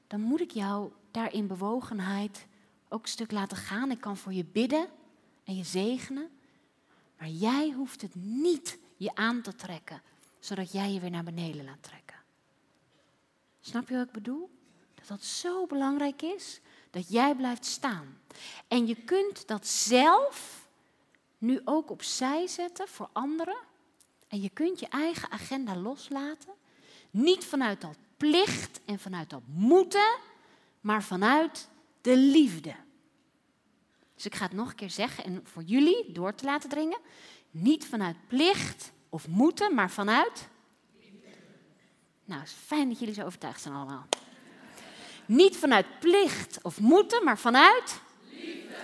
[0.07, 2.47] dan moet ik jou daar in bewogenheid
[2.89, 3.91] ook een stuk laten gaan.
[3.91, 4.87] Ik kan voor je bidden
[5.43, 6.29] en je zegenen.
[7.17, 10.01] Maar jij hoeft het niet je aan te trekken,
[10.39, 12.15] zodat jij je weer naar beneden laat trekken.
[13.59, 14.49] Snap je wat ik bedoel?
[14.93, 18.17] Dat dat zo belangrijk is, dat jij blijft staan.
[18.67, 20.67] En je kunt dat zelf
[21.37, 23.57] nu ook opzij zetten voor anderen.
[24.27, 26.53] En je kunt je eigen agenda loslaten.
[27.11, 30.17] Niet vanuit dat plicht en vanuit dat moeten,
[30.81, 31.69] maar vanuit
[32.01, 32.75] de liefde.
[34.15, 36.99] Dus ik ga het nog een keer zeggen en voor jullie door te laten dringen.
[37.51, 40.47] Niet vanuit plicht of moeten, maar vanuit.
[42.25, 44.07] Nou, het is fijn dat jullie zo overtuigd zijn allemaal.
[45.25, 47.99] Niet vanuit plicht of moeten, maar vanuit.
[48.29, 48.75] Liefde.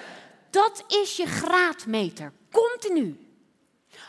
[0.49, 3.31] Dat is je graadmeter, continu.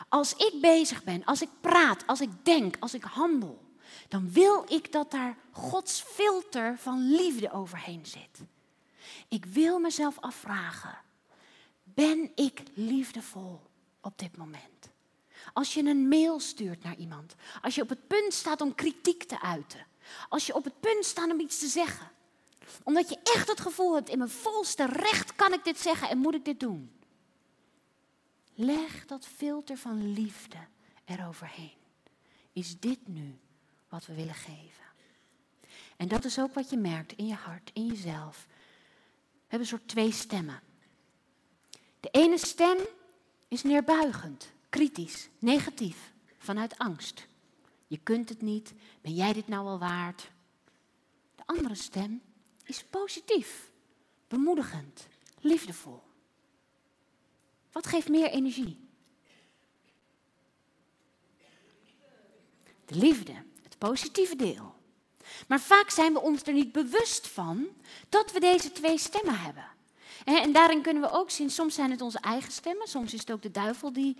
[0.08, 3.62] Als ik bezig ben, als ik praat, als ik denk, als ik handel,
[4.08, 8.40] dan wil ik dat daar Gods filter van liefde overheen zit.
[9.28, 10.98] Ik wil mezelf afvragen:
[11.94, 13.60] ben ik liefdevol
[14.00, 14.90] op dit moment?
[15.52, 19.24] Als je een mail stuurt naar iemand, als je op het punt staat om kritiek
[19.24, 19.86] te uiten,
[20.28, 22.10] als je op het punt staat om iets te zeggen,
[22.82, 26.18] omdat je echt het gevoel hebt, in mijn volste recht kan ik dit zeggen en
[26.18, 26.90] moet ik dit doen.
[28.54, 30.58] Leg dat filter van liefde
[31.04, 31.72] eroverheen.
[32.52, 33.38] Is dit nu
[33.88, 34.84] wat we willen geven?
[35.96, 38.46] En dat is ook wat je merkt in je hart, in jezelf.
[38.48, 40.60] We hebben een soort twee stemmen.
[42.02, 42.78] De ene stem
[43.48, 47.26] is neerbuigend, kritisch, negatief, vanuit angst.
[47.86, 50.30] Je kunt het niet, ben jij dit nou al waard?
[51.36, 52.22] De andere stem
[52.64, 53.70] is positief,
[54.28, 55.06] bemoedigend,
[55.40, 56.02] liefdevol.
[57.72, 58.88] Wat geeft meer energie?
[62.84, 64.74] De liefde, het positieve deel.
[65.48, 67.68] Maar vaak zijn we ons er niet bewust van
[68.08, 69.70] dat we deze twee stemmen hebben.
[70.24, 73.30] En daarin kunnen we ook zien, soms zijn het onze eigen stemmen, soms is het
[73.30, 74.16] ook de duivel die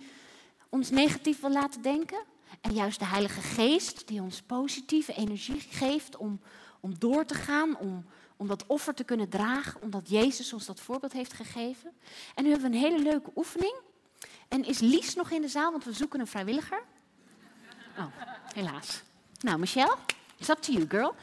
[0.69, 2.23] ons negatief wil laten denken.
[2.61, 6.41] En juist de Heilige Geest die ons positieve energie geeft om,
[6.79, 8.05] om door te gaan, om,
[8.37, 11.91] om dat offer te kunnen dragen, omdat Jezus ons dat voorbeeld heeft gegeven.
[12.35, 13.75] En nu hebben we een hele leuke oefening.
[14.47, 16.83] En is Lies nog in de zaal, want we zoeken een vrijwilliger?
[17.97, 18.05] Oh,
[18.53, 19.01] helaas.
[19.39, 19.95] Nou, Michelle,
[20.37, 21.15] it's up to you, girl.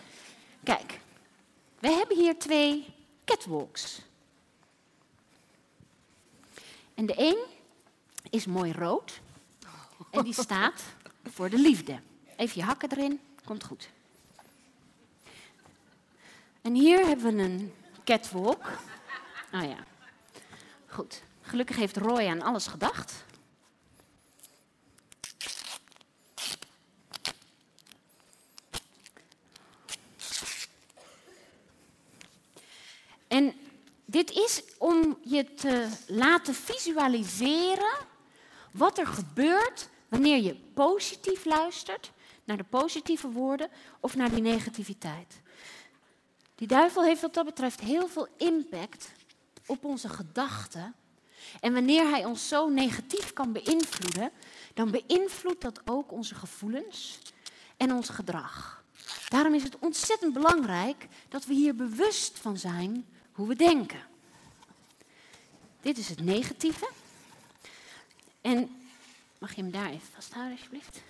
[0.63, 1.01] Kijk,
[1.79, 4.03] we hebben hier twee catwalks.
[7.01, 7.39] En de een
[8.31, 9.21] is mooi rood.
[10.11, 10.83] En die staat
[11.31, 12.01] voor de liefde.
[12.37, 13.91] Even je hakken erin, komt goed.
[16.63, 18.65] En hier hebben we een catwalk.
[19.51, 19.85] Ah ja,
[20.87, 21.23] goed.
[21.43, 23.25] Gelukkig heeft Roy aan alles gedacht.
[34.11, 37.97] Dit is om je te laten visualiseren
[38.73, 42.13] wat er gebeurt wanneer je positief luistert
[42.45, 43.71] naar de positieve woorden
[44.01, 45.41] of naar die negativiteit.
[46.55, 49.13] Die duivel heeft wat dat betreft heel veel impact
[49.67, 50.95] op onze gedachten.
[51.61, 54.31] En wanneer hij ons zo negatief kan beïnvloeden,
[54.75, 57.19] dan beïnvloedt dat ook onze gevoelens
[57.77, 58.85] en ons gedrag.
[59.29, 64.03] Daarom is het ontzettend belangrijk dat we hier bewust van zijn hoe we denken.
[65.81, 66.91] Dit is het negatieve.
[68.41, 68.77] En
[69.39, 71.03] mag je hem daar even vasthouden, alsjeblieft?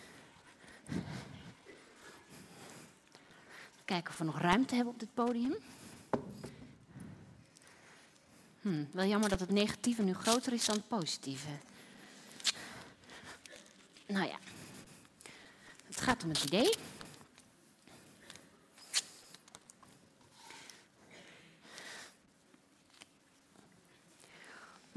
[3.85, 5.55] Kijken of we nog ruimte hebben op dit podium.
[8.61, 11.49] Hm, wel jammer dat het negatieve nu groter is dan het positieve.
[14.07, 14.39] Nou ja,
[15.87, 16.89] het gaat om het idee.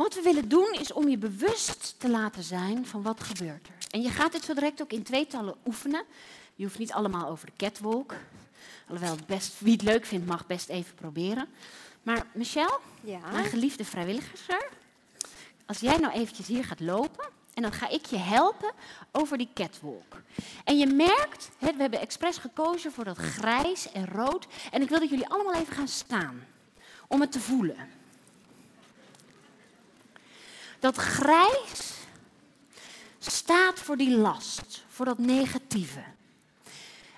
[0.04, 3.74] Wat we willen doen is om je bewust te laten zijn van wat gebeurt er.
[3.90, 6.04] En je gaat dit zo direct ook in tweetallen oefenen.
[6.56, 8.14] Je hoeft niet allemaal over de catwalk.
[8.88, 11.48] Alhoewel, best, wie het leuk vindt mag best even proberen.
[12.02, 13.20] Maar Michelle, Ja.
[13.32, 14.70] mijn geliefde vrijwilliger,
[15.66, 18.72] als jij nou eventjes hier gaat lopen en dan ga ik je helpen
[19.12, 20.22] over die catwalk.
[20.64, 24.48] En je merkt, hè, we hebben expres gekozen voor dat grijs en rood.
[24.72, 26.44] En ik wil dat jullie allemaal even gaan staan
[27.08, 28.02] om het te voelen.
[30.84, 31.94] Dat grijs
[33.20, 36.04] staat voor die last, voor dat negatieve.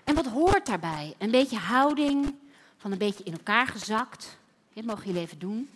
[0.03, 1.15] En wat hoort daarbij?
[1.17, 2.35] Een beetje houding,
[2.77, 4.37] van een beetje in elkaar gezakt.
[4.73, 5.69] Dit mogen jullie even doen.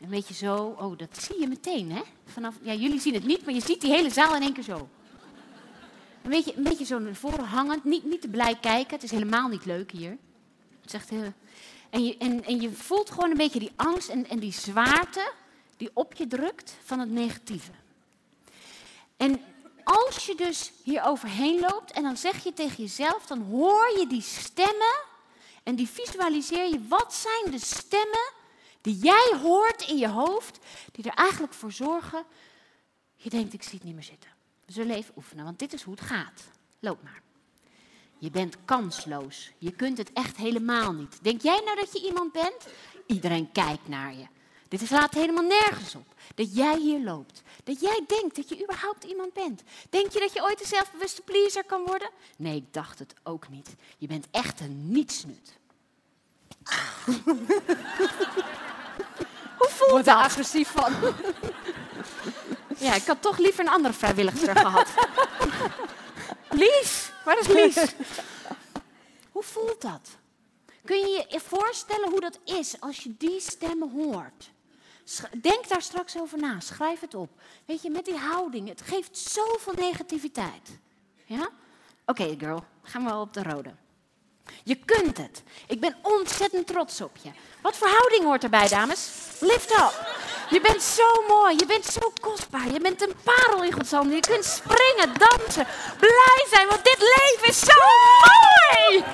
[0.00, 0.76] Een beetje zo.
[0.78, 2.02] Oh, dat zie je meteen, hè?
[2.26, 4.64] Vanaf, ja, jullie zien het niet, maar je ziet die hele zaal in één keer
[4.64, 4.88] zo.
[6.22, 7.84] Een beetje, een beetje zo naar voren hangend.
[7.84, 8.94] Niet, niet te blij kijken.
[8.94, 10.16] Het is helemaal niet leuk hier.
[10.80, 11.32] Het heel...
[11.90, 15.32] En je, en, en je voelt gewoon een beetje die angst en, en die zwaarte
[15.82, 17.72] die op je drukt van het negatieve.
[19.16, 19.40] En
[19.84, 24.06] als je dus hier overheen loopt en dan zeg je tegen jezelf, dan hoor je
[24.06, 24.96] die stemmen
[25.62, 26.88] en die visualiseer je.
[26.88, 28.32] Wat zijn de stemmen
[28.80, 30.58] die jij hoort in je hoofd,
[30.92, 32.24] die er eigenlijk voor zorgen,
[33.16, 34.30] je denkt ik zie het niet meer zitten.
[34.64, 36.42] We zullen even oefenen, want dit is hoe het gaat.
[36.78, 37.22] Loop maar.
[38.18, 39.50] Je bent kansloos.
[39.58, 41.18] Je kunt het echt helemaal niet.
[41.22, 42.66] Denk jij nou dat je iemand bent?
[43.06, 44.26] Iedereen kijkt naar je.
[44.72, 46.14] Dit slaat helemaal nergens op.
[46.34, 47.42] Dat jij hier loopt.
[47.64, 49.62] Dat jij denkt dat je überhaupt iemand bent.
[49.90, 52.10] Denk je dat je ooit een zelfbewuste pleaser kan worden?
[52.36, 53.68] Nee, ik dacht het ook niet.
[53.98, 55.58] Je bent echt een nietsnut.
[59.58, 60.16] Hoe voelt Word dat?
[60.16, 60.94] agressief van.
[62.78, 64.88] Ja, ik had toch liever een andere vrijwilliger gehad.
[66.50, 67.76] Lies, waar is Lies?
[69.32, 70.08] Hoe voelt dat?
[70.84, 74.50] Kun je je voorstellen hoe dat is als je die stemmen hoort?
[75.40, 77.30] Denk daar straks over na, schrijf het op.
[77.66, 80.78] Weet je, met die houding, het geeft zoveel negativiteit.
[81.24, 81.48] Ja?
[82.06, 83.74] Oké, girl, gaan we op de rode.
[84.64, 85.42] Je kunt het.
[85.66, 87.30] Ik ben ontzettend trots op je.
[87.62, 89.10] Wat voor houding hoort erbij, dames?
[89.40, 90.20] Lift up.
[90.50, 92.72] Je bent zo mooi, je bent zo kostbaar.
[92.72, 94.14] Je bent een parel in Gods handen.
[94.14, 95.66] Je kunt springen, dansen,
[95.98, 97.78] blij zijn, want dit leven is zo
[98.20, 99.04] mooi.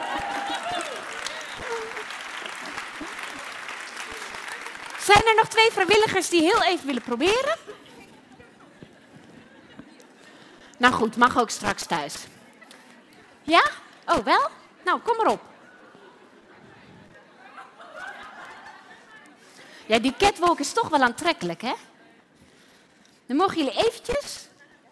[5.08, 7.56] Zijn er nog twee vrijwilligers die heel even willen proberen?
[10.78, 12.14] Nou goed, mag ook straks thuis.
[13.42, 13.70] Ja?
[14.06, 14.48] Oh, wel?
[14.84, 15.40] Nou, kom maar op.
[19.86, 21.74] Ja, die catwalk is toch wel aantrekkelijk, hè?
[23.26, 24.48] Dan mogen jullie eventjes,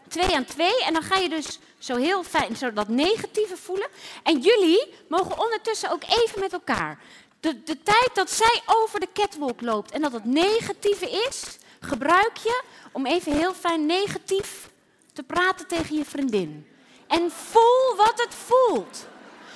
[0.09, 3.89] twee aan twee, en dan ga je dus zo heel fijn zo dat negatieve voelen.
[4.23, 6.99] En jullie mogen ondertussen ook even met elkaar.
[7.47, 12.37] De, de tijd dat zij over de catwalk loopt en dat het negatieve is, gebruik
[12.37, 14.69] je om even heel fijn negatief
[15.13, 16.67] te praten tegen je vriendin.
[17.07, 19.07] En voel wat het voelt.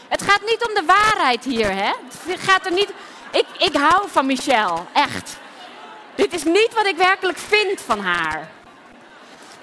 [0.09, 1.93] Het gaat niet om de waarheid hier, hè?
[2.23, 2.93] Het gaat er niet.
[3.33, 5.37] Ik, ik hou van Michelle, echt.
[6.15, 8.51] Dit is niet wat ik werkelijk vind van haar.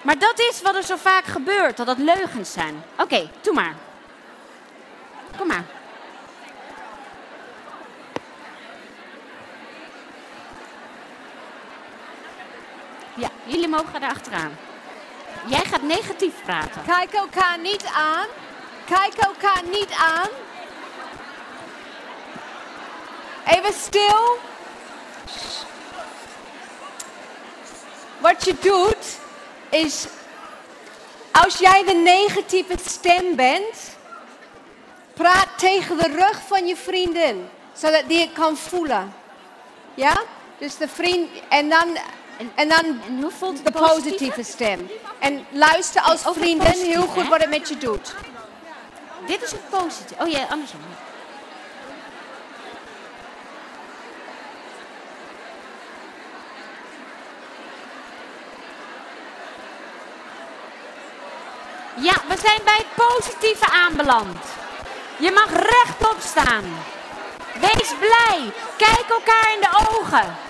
[0.02, 2.84] Maar dat is wat er zo vaak gebeurt, dat het leugens zijn.
[2.98, 3.76] Oké, doe maar.
[5.38, 5.77] Kom maar.
[13.18, 14.58] Ja, jullie mogen daar achteraan.
[15.46, 16.82] Jij gaat negatief praten.
[16.86, 18.28] Kijk elkaar niet aan.
[18.86, 20.30] Kijk elkaar niet aan.
[23.46, 24.38] Even stil.
[28.18, 29.20] Wat je doet
[29.70, 30.08] is,
[31.32, 33.98] als jij de negatieve stem bent,
[35.14, 39.14] praat tegen de rug van je vriendin, zodat die het kan voelen.
[39.94, 40.22] Ja?
[40.58, 41.30] Dus de vriend.
[41.50, 41.98] En dan.
[42.56, 44.02] En dan En hoe voelt de positieve?
[44.02, 44.90] positieve stem.
[45.20, 47.30] En luister als vriendin heel goed hè?
[47.30, 48.16] wat het met je doet.
[49.28, 50.24] Dit is het positieve.
[50.24, 50.80] Oh ja, andersom.
[62.00, 64.38] Ja, we zijn bij het positieve aanbeland.
[65.18, 66.64] Je mag rechtop staan.
[67.60, 68.52] Wees blij.
[68.78, 70.47] Kijk elkaar in de ogen.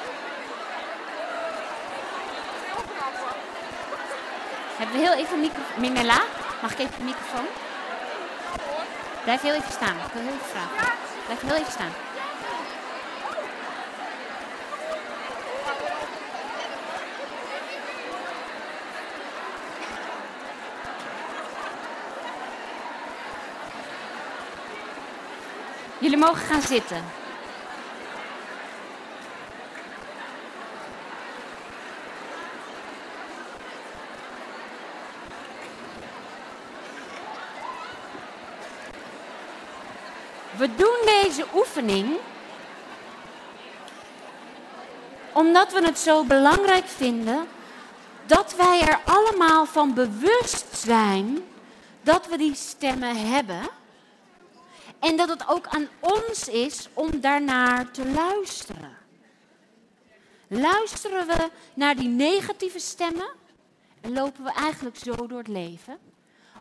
[4.78, 5.82] Hebben we heel even microfoon?
[5.82, 6.22] Minella,
[6.62, 7.46] mag ik even de microfoon?
[9.24, 9.96] Blijf heel even staan.
[9.96, 10.62] Ik wil heel even.
[11.26, 11.92] Blijf heel even staan.
[25.98, 27.27] Jullie mogen gaan zitten.
[40.58, 42.18] We doen deze oefening
[45.34, 47.48] omdat we het zo belangrijk vinden
[48.26, 51.44] dat wij er allemaal van bewust zijn
[52.02, 53.70] dat we die stemmen hebben.
[55.00, 58.98] En dat het ook aan ons is om daarnaar te luisteren.
[60.48, 63.30] Luisteren we naar die negatieve stemmen
[64.02, 65.98] en lopen we eigenlijk zo door het leven?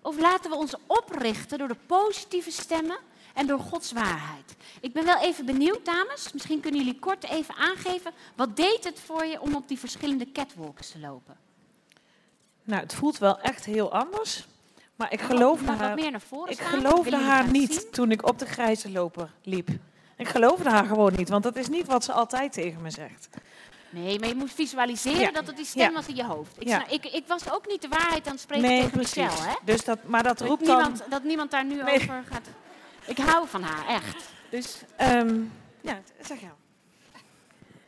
[0.03, 2.99] Of laten we ons oprichten door de positieve stemmen
[3.37, 4.57] en door Gods waarheid?
[4.81, 6.33] Ik ben wel even benieuwd, dames.
[6.33, 8.13] Misschien kunnen jullie kort even aangeven.
[8.35, 11.37] Wat deed het voor je om op die verschillende catwalks te lopen?
[12.65, 14.47] Nou, het voelt wel echt heel anders.
[14.97, 17.91] Maar ik geloofde haar, meer ik geloofde haar niet zien?
[17.91, 19.69] toen ik op de grijze loper liep.
[20.17, 23.29] Ik geloofde haar gewoon niet, want dat is niet wat ze altijd tegen me zegt.
[23.91, 25.31] Nee, maar je moet visualiseren Ja.
[25.31, 25.93] dat het die stem Ja.
[25.93, 26.57] was in je hoofd.
[26.61, 26.77] Ik, Ja.
[26.77, 29.17] snap- ik, ik was ook niet de waarheid aan het spreken nee, tegen precies.
[29.17, 29.55] Michelle, hè?
[29.65, 30.77] Dus dat, maar dat Dat roept dan...
[30.77, 31.95] niemand, dat niemand daar nu Nee.
[31.95, 32.49] over gaat.
[33.07, 34.25] Ik hou van haar, echt.
[34.51, 35.45] Dus ehm,
[35.81, 36.57] ja, zeg ja.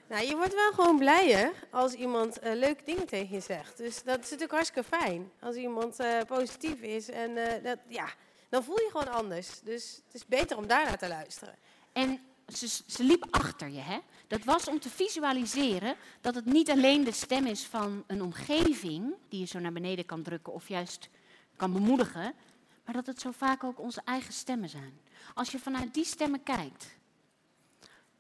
[0.09, 3.77] Nou, je wordt wel gewoon blijer als iemand eh, leuke dingen tegen je zegt.
[3.77, 5.31] Dus dat is natuurlijk hartstikke fijn.
[5.41, 8.09] Als iemand eh, positief is en eh, dat, ja,
[8.49, 9.61] dan voel je gewoon anders.
[9.61, 11.55] Dus het is beter om daarnaar te luisteren.
[11.93, 12.21] En
[12.55, 13.99] ze, ze liep achter je, hè?
[14.27, 19.15] Dat was om te visualiseren dat het niet alleen de stem is van een omgeving
[19.29, 21.09] die je zo naar beneden kan drukken of juist
[21.57, 22.35] kan bemoedigen,
[22.89, 25.01] maar dat het zo vaak ook onze eigen stemmen zijn.
[25.35, 26.97] Als je vanuit die stemmen kijkt,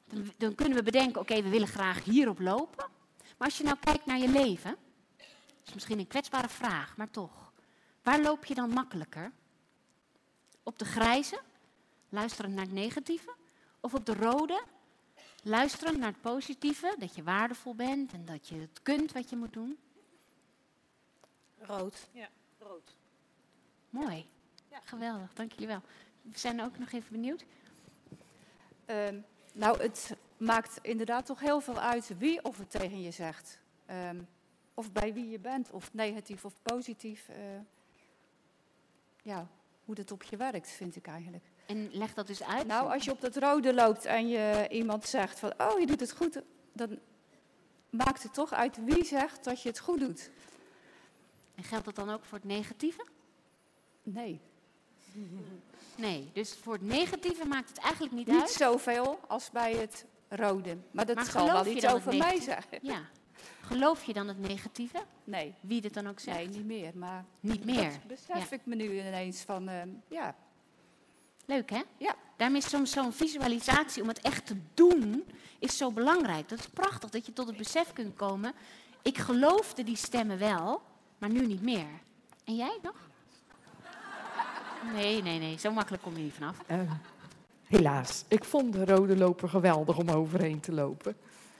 [0.04, 2.86] dan, dan kunnen we bedenken, oké, we willen graag hierop lopen.
[3.38, 4.76] Maar als je nou kijkt naar je leven,
[5.66, 7.52] is misschien een kwetsbare vraag, maar toch.
[8.02, 9.32] Waar loop je dan makkelijker?
[10.62, 11.40] Op de grijze,
[12.08, 13.34] luisterend naar het negatieve?
[13.80, 14.62] Of op de rode,
[15.42, 19.36] luisterend naar het positieve, dat je waardevol bent en dat je het kunt wat je
[19.36, 19.78] moet doen?
[21.58, 22.08] Rood.
[22.12, 22.96] Ja, rood.
[23.90, 24.28] Mooi.
[24.84, 25.82] Geweldig, dank jullie wel.
[26.22, 27.44] We zijn ook nog even benieuwd.
[28.84, 29.20] Ehm,
[29.52, 33.58] nou, het maakt inderdaad toch heel veel uit wie of het tegen je zegt.
[33.86, 34.20] Ehm,
[34.74, 37.28] of bij wie je bent, of negatief of positief.
[37.28, 37.36] eh,
[39.22, 39.46] ja,
[39.84, 41.44] hoe dat op je werkt, vind ik eigenlijk.
[41.66, 42.66] En leg dat dus uit.
[42.66, 46.00] Nou, als je op dat rode loopt en je iemand zegt van, oh, je doet
[46.00, 46.40] het goed,
[46.72, 46.98] dan
[47.90, 50.30] maakt het toch uit wie zegt dat je het goed doet.
[51.54, 53.06] En geldt dat dan ook voor het negatieve?
[54.02, 54.40] Nee,
[55.96, 58.50] Nee, dus voor het negatieve maakt het eigenlijk niet, niet uit.
[58.50, 60.76] zoveel als bij het rode.
[60.90, 62.78] Maar dat Maar zal wel iets over mij zeggen.
[62.82, 63.00] Ja.
[63.60, 65.02] Geloof je dan het negatieve?
[65.24, 66.36] Nee, Wie dit dan ook zegt?
[66.36, 66.90] nee, niet meer.
[66.94, 67.90] Maar Niet meer.
[67.90, 70.34] dat besef ik me nu ineens van, ehm, ja,
[71.46, 71.82] Leuk, hè?
[71.96, 72.14] Ja.
[72.36, 75.24] Daarom is soms zo'n visualisatie om het echt te doen,
[75.58, 76.48] is zo belangrijk.
[76.48, 78.52] Dat is prachtig dat je tot het besef kunt komen.
[79.02, 80.82] Ik geloofde die stemmen wel,
[81.18, 81.86] maar nu niet meer.
[82.44, 83.07] En jij nog?
[84.94, 85.58] Nee, nee, nee.
[85.58, 86.62] Zo makkelijk kom je niet vanaf.
[86.66, 86.78] Eh,
[87.64, 91.16] helaas, ik vond de rode loper geweldig om overheen te lopen.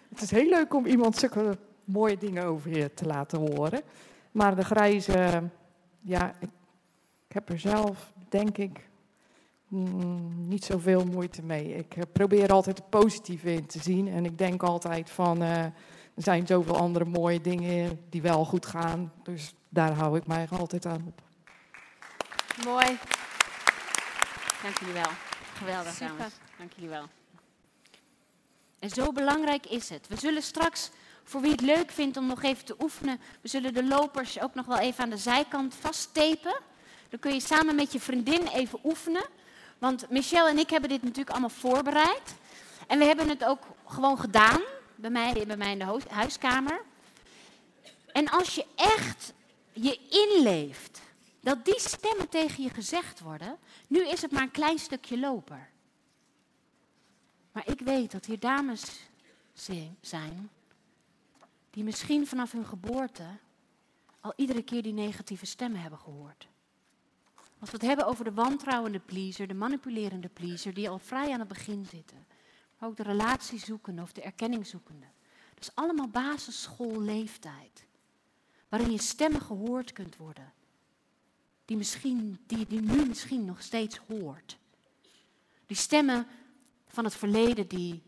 [0.08, 3.82] Het is heel leuk om iemand zulke mooie dingen over je te laten horen.
[4.32, 5.42] Maar de grijze,
[6.00, 6.50] ja, ik,
[7.28, 8.88] ik heb er zelf, denk ik,
[9.68, 11.74] mm, niet zoveel moeite mee.
[11.74, 14.08] Ik eh, probeer altijd het positieve in te zien.
[14.08, 15.72] En ik denk altijd van, eh, er
[16.24, 19.12] zijn zoveel andere mooie dingen die wel goed gaan.
[19.22, 21.27] Dus daar hou ik mij altijd aan op.
[22.64, 22.98] Mooi.
[24.62, 25.10] Dank jullie wel.
[25.54, 26.08] Geweldig, Super.
[26.16, 26.32] dames.
[26.58, 27.08] Dank jullie wel.
[28.78, 30.08] En zo belangrijk is het.
[30.08, 30.90] We zullen straks,
[31.24, 34.54] voor wie het leuk vindt om nog even te oefenen, we zullen de lopers ook
[34.54, 36.60] nog wel even aan de zijkant vasttepen.
[37.08, 39.24] Dan kun je samen met je vriendin even oefenen.
[39.78, 42.34] Want Michelle en ik hebben dit natuurlijk allemaal voorbereid.
[42.86, 44.60] En we hebben het ook gewoon gedaan.
[44.94, 46.80] bij mij, bij mij in de huiskamer.
[48.12, 49.32] En als je echt
[49.72, 51.00] je inleeft
[51.48, 55.70] dat die stemmen tegen je gezegd worden, nu is het maar een klein stukje loper.
[57.52, 59.08] Maar ik weet dat hier dames
[59.52, 60.50] zi- zijn
[61.70, 63.26] die misschien vanaf hun geboorte
[64.20, 66.48] al iedere keer die negatieve stemmen hebben gehoord.
[67.58, 71.38] Als we het hebben over de wantrouwende pleaser, de manipulerende pleaser, die al vrij aan
[71.38, 72.26] het begin zitten.
[72.78, 75.06] Maar ook de relatiezoekende of de erkenningzoekende.
[75.54, 77.84] Dat is allemaal basisschoolleeftijd.
[78.68, 80.52] Waarin je stemmen gehoord kunt worden.
[81.68, 84.58] Die, misschien, die je nu misschien nog steeds hoort.
[85.66, 86.26] Die stemmen
[86.86, 88.02] van het verleden die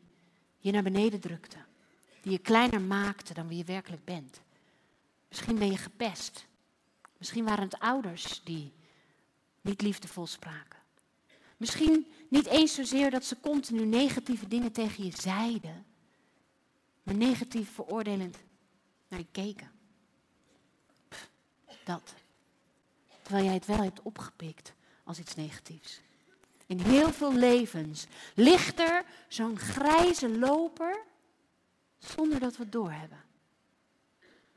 [0.58, 1.56] je naar beneden drukte.
[2.22, 4.40] Die je kleiner maakten dan wie je werkelijk bent.
[5.28, 6.46] Misschien ben je gepest.
[7.18, 8.72] Misschien waren het ouders die
[9.60, 10.78] niet liefdevol spraken.
[11.56, 15.84] Misschien niet eens zozeer dat ze continu negatieve dingen tegen je zeiden,
[17.02, 18.36] maar negatief veroordelend
[19.08, 19.70] naar je keken.
[21.84, 22.14] Dat.
[23.30, 24.74] Terwijl jij het wel hebt opgepikt
[25.04, 26.00] als iets negatiefs.
[26.66, 31.02] In heel veel levens ligt er zo'n grijze loper
[31.98, 33.24] zonder dat we het doorhebben.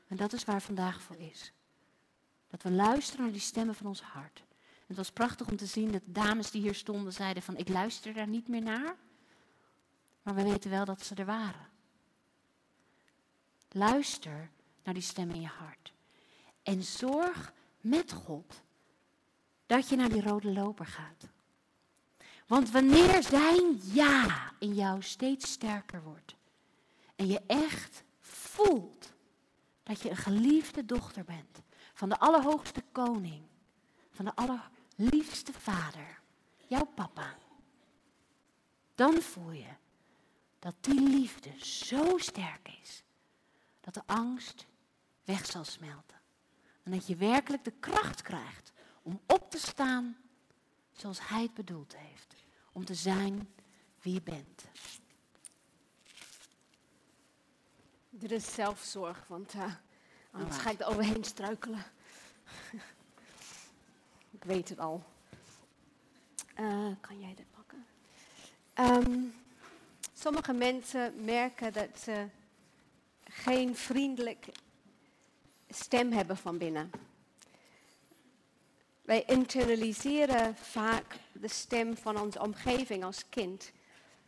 [0.08, 1.52] En dat is waar vandaag voor is.
[2.50, 4.42] Dat we luisteren naar die stemmen van ons hart.
[4.86, 7.68] Het was prachtig om te zien dat de dames die hier stonden zeiden van ik
[7.68, 8.96] luister daar niet meer naar.
[10.22, 11.68] Maar we weten wel dat ze er waren.
[13.68, 14.50] Luister
[14.82, 15.92] naar die stem in je hart.
[16.62, 18.62] En zorg met God
[19.66, 21.28] dat je naar die rode loper gaat.
[22.46, 26.36] Want wanneer zijn ja in jou steeds sterker wordt
[27.16, 29.12] en je echt voelt
[29.82, 31.62] dat je een geliefde dochter bent
[31.94, 33.42] van de Allerhoogste Koning,
[34.10, 36.20] van de allerliefste Vader,
[36.66, 37.36] jouw papa,
[38.94, 39.72] dan voel je
[40.58, 43.04] dat die liefde zo sterk is
[43.80, 44.66] dat de angst
[45.24, 46.20] weg zal smelten.
[46.82, 48.72] En dat je werkelijk de kracht krijgt
[49.04, 50.16] om op te staan
[50.92, 52.34] zoals Hij het bedoeld heeft.
[52.72, 53.54] Om te zijn
[54.00, 54.64] wie je bent.
[58.10, 59.74] Dit is zelfzorg, want uh,
[60.30, 60.64] anders waar.
[60.64, 61.84] ga ik er overheen struikelen.
[64.30, 65.04] ik weet het al.
[66.54, 67.86] Eh, kan jij dit pakken?
[68.72, 69.20] Ehm,
[70.12, 72.28] sommige mensen merken dat ze
[73.24, 74.48] geen vriendelijk
[75.68, 76.90] stem hebben van binnen.
[79.04, 83.72] Wij internaliseren vaak de stem van onze omgeving als kind.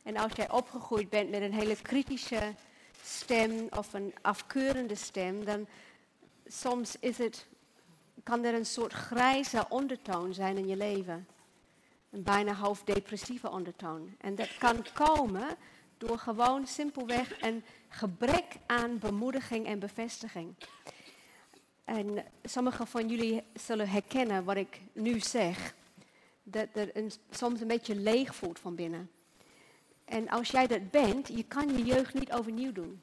[0.03, 2.55] En als jij opgegroeid bent met een hele kritische
[3.03, 5.67] stem of een afkeurende stem, dan
[6.47, 7.47] soms is het,
[8.23, 11.29] kan er een soort grijze ondertoon zijn in je leven.
[12.11, 14.15] Een bijna half depressieve ondertoon.
[14.21, 15.57] En dat kan komen
[15.99, 20.55] door gewoon simpelweg een gebrek aan bemoediging en bevestiging.
[21.87, 25.75] En sommigen van jullie zullen herkennen wat ik nu zeg.
[26.43, 26.93] Dat er
[27.31, 29.11] soms een beetje leeg voelt van binnen.
[30.05, 33.03] En als jij dat bent, je kan je jeugd niet overnieuw doen.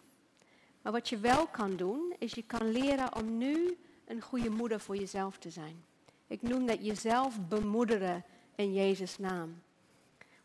[0.81, 4.79] Maar wat je wel kan doen, is je kan leren om nu een goede moeder
[4.79, 5.83] voor jezelf te zijn.
[6.27, 8.23] Ik noem dat jezelf bemoederen
[8.55, 9.61] in Jezus' naam.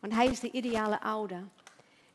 [0.01, 1.45] Want Hij is de ideale ouder.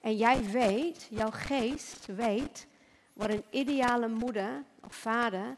[0.02, 2.68] En jij weet, jouw geest weet,
[3.14, 5.58] wat een ideale moeder of vader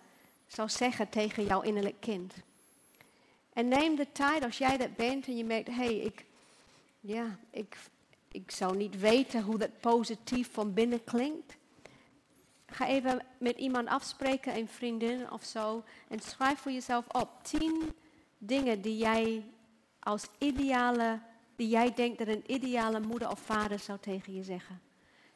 [0.56, 2.34] zou zeggen tegen jouw innerlijk kind.
[3.54, 6.26] En neem de tijd als jij dat bent en je merkt, hé, hey, ik,
[7.00, 7.78] ja, ik,
[8.32, 11.56] ik zou niet weten hoe dat positief van binnen klinkt.
[12.66, 17.94] Ga even met iemand afspreken, een vriendin of zo, en schrijf voor jezelf op tien
[18.38, 19.44] dingen die jij
[20.00, 21.20] als ideale,
[21.56, 24.82] die jij denkt dat een ideale moeder of vader zou tegen je zeggen.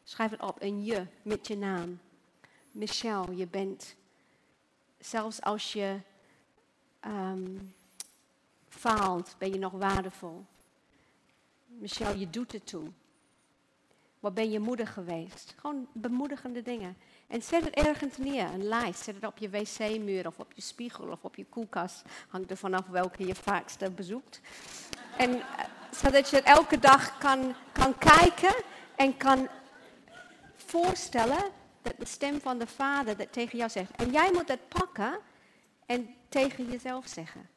[0.04, 2.00] Schrijf het op, een je met je naam.
[2.72, 3.96] Michelle, je bent,
[5.00, 6.00] zelfs als je
[7.00, 7.58] ehm,
[8.70, 10.46] faalt, ben je nog waardevol.
[11.66, 12.88] Michelle, je doet het toe.
[14.20, 15.56] Wat ben je moeder geweest?
[15.58, 16.98] Gewoon bemoedigende dingen.
[17.28, 19.04] En zet het ergens neer, een lijst.
[19.04, 22.02] Zet het op je wc-muur of op je spiegel of op je koelkast.
[22.28, 24.42] Hangt er vanaf welke je vaakst bezoekt.
[25.18, 25.44] En uh,
[25.92, 28.54] zodat je het elke dag kan, kan kijken
[28.96, 29.48] en kan
[30.56, 31.52] voorstellen
[31.98, 33.92] de stem van de vader dat tegen jou zegt.
[33.96, 35.20] En jij moet dat pakken
[35.86, 37.50] en tegen jezelf zeggen.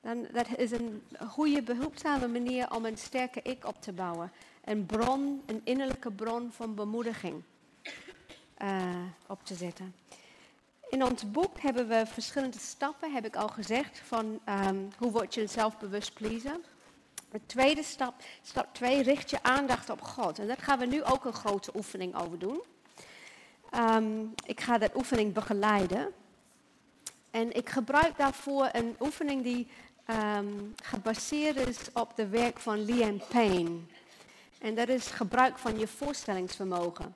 [0.00, 4.32] Dan, dat is een goede, behulpzame manier om een sterke ik op te bouwen.
[4.64, 7.42] Een bron, een innerlijke bron van bemoediging
[8.62, 9.94] uh, op te zetten.
[10.88, 15.34] In ons boek hebben we verschillende stappen, heb ik al gezegd, van um, hoe word
[15.34, 16.64] je zelfbewust pleasen.
[17.30, 20.38] De tweede stap, stap 2, richt je aandacht op God.
[20.38, 22.62] En daar gaan we nu ook een grote oefening over doen.
[23.76, 26.12] Ehm, ik ga dat oefening begeleiden.
[27.30, 29.68] En ik gebruik daarvoor een oefening die
[30.04, 30.46] ehm,
[30.82, 33.78] gebaseerd is op de werk van Liam Payne.
[34.58, 37.14] En dat is gebruik van je voorstellingsvermogen.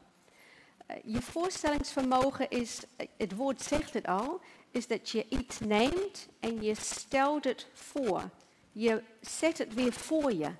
[0.87, 2.81] Eh, je voorstellingsvermogen is,
[3.17, 4.41] het woord zegt het al,
[4.71, 8.29] is dat je iets neemt en je stelt het voor.
[8.73, 10.51] Je zet het weer voor je,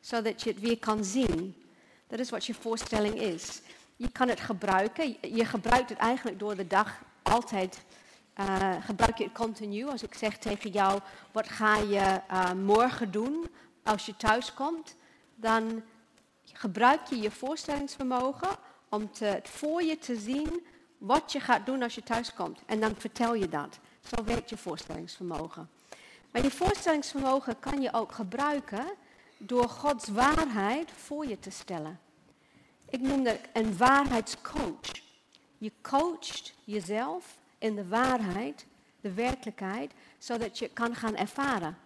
[0.00, 1.62] zodat je het weer kan zien.
[2.06, 3.60] Dat is wat je voorstelling is.
[3.98, 5.16] Je kan het gebruiken.
[5.20, 7.84] Je gebruikt het eigenlijk door de dag altijd.
[8.40, 9.88] Uh, gebruik je het continu.
[9.88, 11.00] Als ik zeg tegen jou,
[11.32, 13.48] wat ga je uh, morgen doen
[13.82, 14.96] als je thuis komt?
[15.34, 15.82] Dan
[16.52, 18.48] gebruik je je voorstellingsvermogen
[18.88, 20.66] om te, voor je te zien
[20.98, 22.60] wat je gaat doen als je thuis komt.
[22.66, 23.78] En dan vertel je dat.
[24.00, 25.70] Zo werkt je voorstellingsvermogen.
[26.30, 28.84] Maar je voorstellingsvermogen kan je ook gebruiken
[29.36, 32.00] door Gods waarheid voor je te stellen.
[32.90, 34.90] Ik noem dat een waarheidscoach.
[35.58, 38.66] Je coacht jezelf in de waarheid,
[39.00, 41.78] de werkelijkheid, zodat je kan gaan ervaren.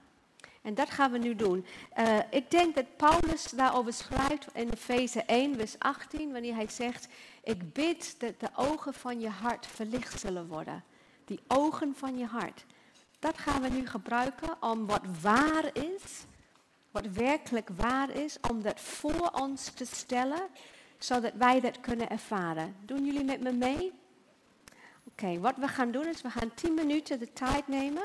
[0.62, 1.66] En dat gaan we nu doen.
[1.98, 7.08] Uh, ik denk dat Paulus daarover schrijft in Efeze 1, vers 18, wanneer hij zegt,
[7.44, 10.84] ik bid dat de ogen van je hart verlicht zullen worden.
[11.24, 12.64] Die ogen van je hart.
[13.18, 16.24] Dat gaan we nu gebruiken om wat waar is,
[16.90, 20.48] wat werkelijk waar is, om dat voor ons te stellen,
[21.04, 22.76] zodat wij dat kunnen ervaren.
[22.84, 23.92] Doen jullie met me mee?
[25.04, 28.02] Oké, wat we gaan doen is, we gaan 10 minuten de tijd nemen.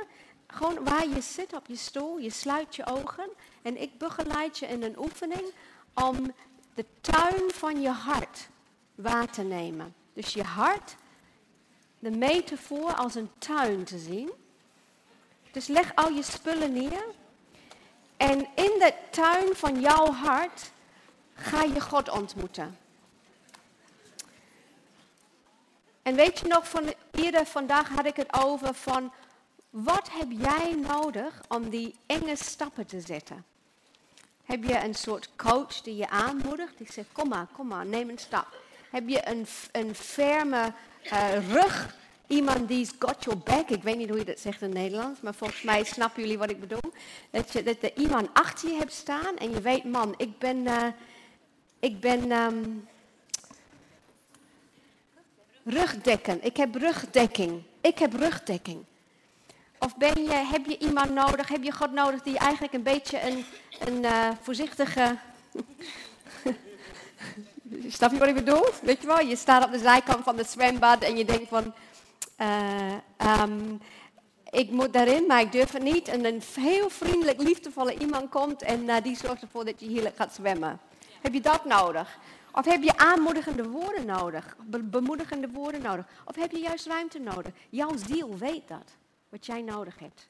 [0.48, 3.30] Gewoon waar je zit op je stoel, je sluit je ogen
[3.62, 5.44] en ik begeleid je in een oefening
[5.94, 6.32] om
[6.74, 8.50] de tuin van je hart
[8.96, 9.96] waar te nemen.
[10.14, 10.96] Dus je hart,
[12.00, 14.32] de metafoor als een tuin te zien.
[15.52, 17.06] Dus leg al je spullen neer.
[18.18, 20.72] En in de tuin van jouw hart
[21.34, 22.78] ga je God ontmoeten.
[26.08, 29.12] En weet je nog, van eerder vandaag had ik het over van
[29.70, 33.46] wat heb jij nodig om die enge stappen te zetten?
[34.44, 38.10] Heb je een soort coach die je aanmoedigt, die zegt kom maar, kom maar, neem
[38.10, 38.48] een stap.
[38.92, 41.96] Heb je een, een ferme uh, rug,
[42.28, 45.22] iemand die got your back, ik weet niet hoe je dat zegt in het Nederlands,
[45.22, 46.92] maar volgens mij snappen jullie wat ik bedoel.
[47.30, 50.58] Dat, je, dat er iemand achter je hebt staan en je weet, man, ik ben,
[50.58, 50.88] uh,
[51.80, 52.88] ik ben um,
[55.68, 58.84] rugdekken, ik heb rugdekking, ik heb rugdekking.
[59.80, 63.22] Of ben je, heb je iemand nodig, heb je God nodig die eigenlijk een beetje
[63.22, 63.46] een,
[63.80, 65.18] een uh, voorzichtige...
[67.88, 68.66] Snap je wat ik bedoel?
[68.82, 71.74] Weet je wel, je staat op de zijkant van het zwembad en je denkt van...
[72.42, 73.82] Uh, um,
[74.52, 76.08] ik moet daarin, maar ik durf het niet.
[76.08, 80.16] En een heel vriendelijk, liefdevolle iemand komt en uh, die zorgt ervoor dat je heerlijk
[80.16, 80.80] gaat zwemmen.
[81.22, 82.20] Heb je dat nodig?
[82.58, 84.56] Of heb je aanmoedigende woorden nodig?
[84.66, 86.06] Be bemoedigende woorden nodig?
[86.26, 87.54] Of heb je juist ruimte nodig?
[87.70, 88.92] Jouw ziel weet dat
[89.30, 90.28] wat jij nodig hebt.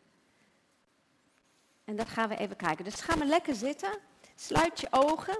[1.85, 2.83] En dat gaan we even kijken.
[2.83, 3.89] Dus ga maar lekker zitten.
[4.35, 5.39] Sluit je ogen.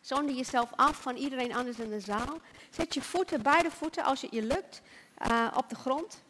[0.00, 2.40] Zonder jezelf af van iedereen anders in de zaal.
[2.70, 4.82] Zet je voeten, beide voeten, als het je lukt,
[5.28, 6.22] uh, op de grond.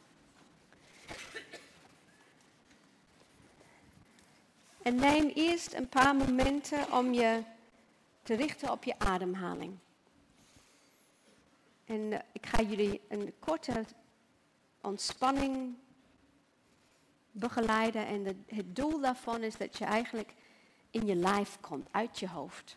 [4.82, 7.42] En neem eerst een paar momenten om je
[8.26, 9.78] te richten op je ademhaling.
[11.84, 13.84] En uh, ik ga jullie een korte
[14.80, 15.74] ontspanning
[17.30, 18.06] begeleiden.
[18.06, 20.34] En het doel daarvan is dat je eigenlijk
[20.90, 22.76] in je lijf komt, uit je hoofd.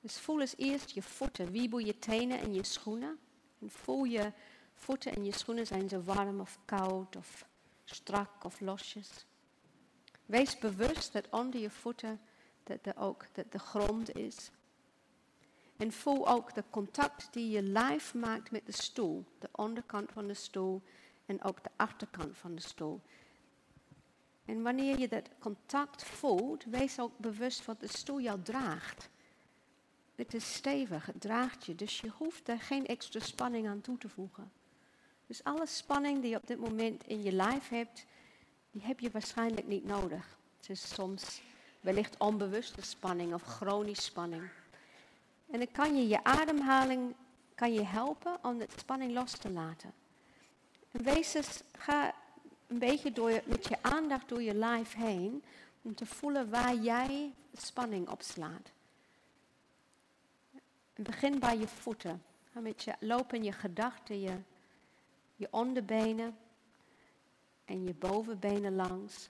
[0.00, 1.50] Dus voel eens eerst je voeten.
[1.50, 3.18] Wiebel je tenen en je schoenen.
[3.60, 4.32] En voel je
[4.74, 7.46] voeten en je schoenen, zijn ze warm of koud of
[7.84, 9.26] strak of losjes.
[10.26, 12.20] Wees bewust dat onder je voeten
[12.62, 14.50] dat er ook dat de grond is.
[15.76, 19.24] En voel ook de contact die je lijf maakt met de stoel.
[19.38, 20.82] De onderkant van de stoel
[21.26, 23.00] en ook de achterkant van de stoel.
[24.44, 29.08] En wanneer je dat contact voelt, wees ook bewust wat de stoel jou draagt.
[30.14, 33.98] Het is stevig, het draagt je, dus je hoeft er geen extra spanning aan toe
[33.98, 34.52] te voegen.
[35.26, 38.06] Dus alle spanning die je op dit moment in je lijf hebt,
[38.76, 40.36] die heb je waarschijnlijk niet nodig.
[40.56, 41.40] Het is soms
[41.80, 44.48] wellicht onbewuste spanning of chronische spanning.
[45.50, 47.14] En dan kan je je ademhaling
[47.54, 49.92] kan je helpen om de spanning los te laten.
[50.90, 52.14] Wees eens, ga
[52.66, 55.42] een beetje door, met je aandacht door je lijf heen
[55.82, 58.70] om te voelen waar jij spanning opslaat.
[60.94, 62.22] Begin bij je voeten.
[62.52, 64.36] Met je lopen in je gedachten, je,
[65.36, 66.36] je onderbenen
[67.66, 69.28] en je bovenbenen langs.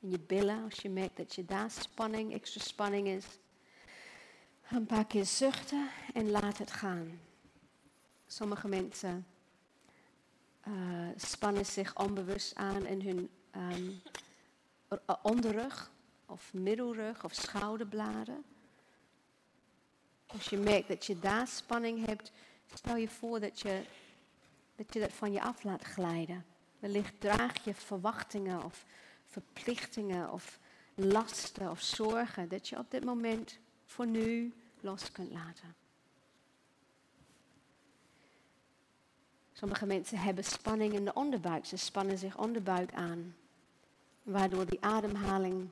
[0.00, 3.26] En je billen, als je merkt dat je daar spanning, extra spanning is.
[4.70, 7.20] Een paar keer zuchten en laat het gaan.
[8.26, 9.26] Sommige mensen
[10.68, 14.00] uh, spannen zich onbewust aan in hun um,
[15.22, 15.90] onderrug
[16.26, 18.44] of middelrug of schouderbladen.
[20.26, 22.32] Als je merkt dat je daar spanning hebt,
[22.74, 23.82] stel je voor dat je
[24.76, 26.44] dat, je dat van je af laat glijden.
[26.78, 28.84] Wellicht draag je verwachtingen of
[29.26, 30.58] verplichtingen of
[30.94, 35.74] lasten of zorgen dat je op dit moment voor nu los kunt laten.
[39.52, 41.66] Sommige mensen hebben spanning in de onderbuik.
[41.66, 43.36] Ze spannen zich onderbuik aan.
[44.22, 45.68] Waardoor die ademhaling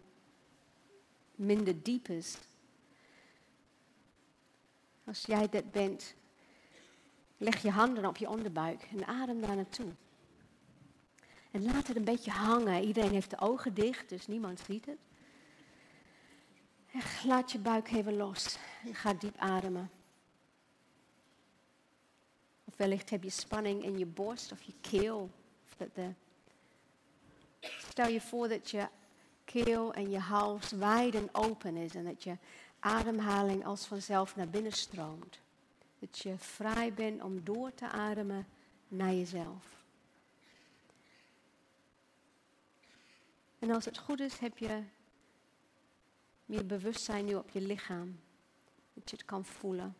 [1.35, 2.37] minder diep is.
[5.05, 6.15] Als jij dit bent,
[7.37, 9.93] leg je handen op je onderbuik en adem daar naartoe.
[11.57, 12.85] En laat het een beetje hangen.
[12.85, 14.99] Iedereen heeft de ogen dicht, dus niemand ziet het.
[16.93, 19.91] En laat je buik even los en ga diep ademen.
[22.65, 25.31] Of wellicht heb je spanning in je borst of je keel.
[27.61, 28.89] Stel je voor dat je
[29.45, 32.37] keel en je hals wijd en open is en dat je
[32.81, 35.39] ademhaling als vanzelf naar binnen stroomt.
[35.99, 38.47] Dat je vrij bent om door te ademen
[38.89, 39.76] naar jezelf.
[43.59, 44.83] En als het goed is, heb je
[46.45, 48.21] meer bewustzijn nu op je lichaam.
[48.95, 49.97] Dat je het kan voelen.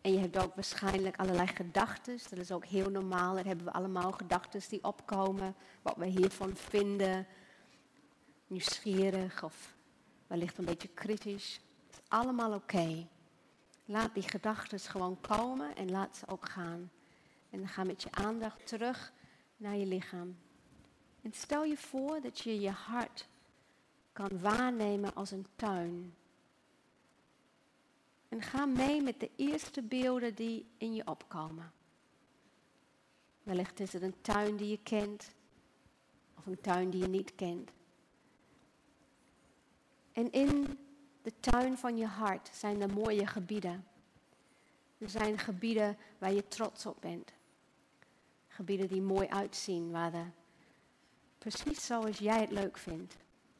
[0.00, 2.18] En je hebt ook waarschijnlijk allerlei gedachten.
[2.30, 3.34] Dat is ook heel normaal.
[3.34, 5.54] Dat hebben we allemaal gedachten die opkomen.
[5.82, 7.26] Wat we hiervan vinden.
[8.46, 9.74] Nieuwsgierig of
[10.26, 11.60] wellicht een beetje kritisch.
[11.86, 13.06] Het is allemaal oké.
[13.84, 16.90] Laat die gedachten gewoon komen en laat ze ook gaan.
[17.50, 19.12] En ga met je aandacht terug
[19.56, 20.36] naar je lichaam.
[21.22, 23.28] En stel je voor dat je je hart
[24.12, 26.14] kan waarnemen als een tuin.
[28.28, 31.72] En ga mee met de eerste beelden die in je opkomen.
[33.42, 35.30] Wellicht is het een tuin die je kent
[36.34, 37.70] of een tuin die je niet kent.
[40.12, 40.78] En in
[41.22, 43.86] de tuin van je hart zijn er mooie gebieden.
[44.98, 47.32] Er zijn gebieden waar je trots op bent.
[48.60, 50.24] Gebieden die mooi uitzien, waar de,
[51.38, 53.16] precies zoals jij het leuk vindt.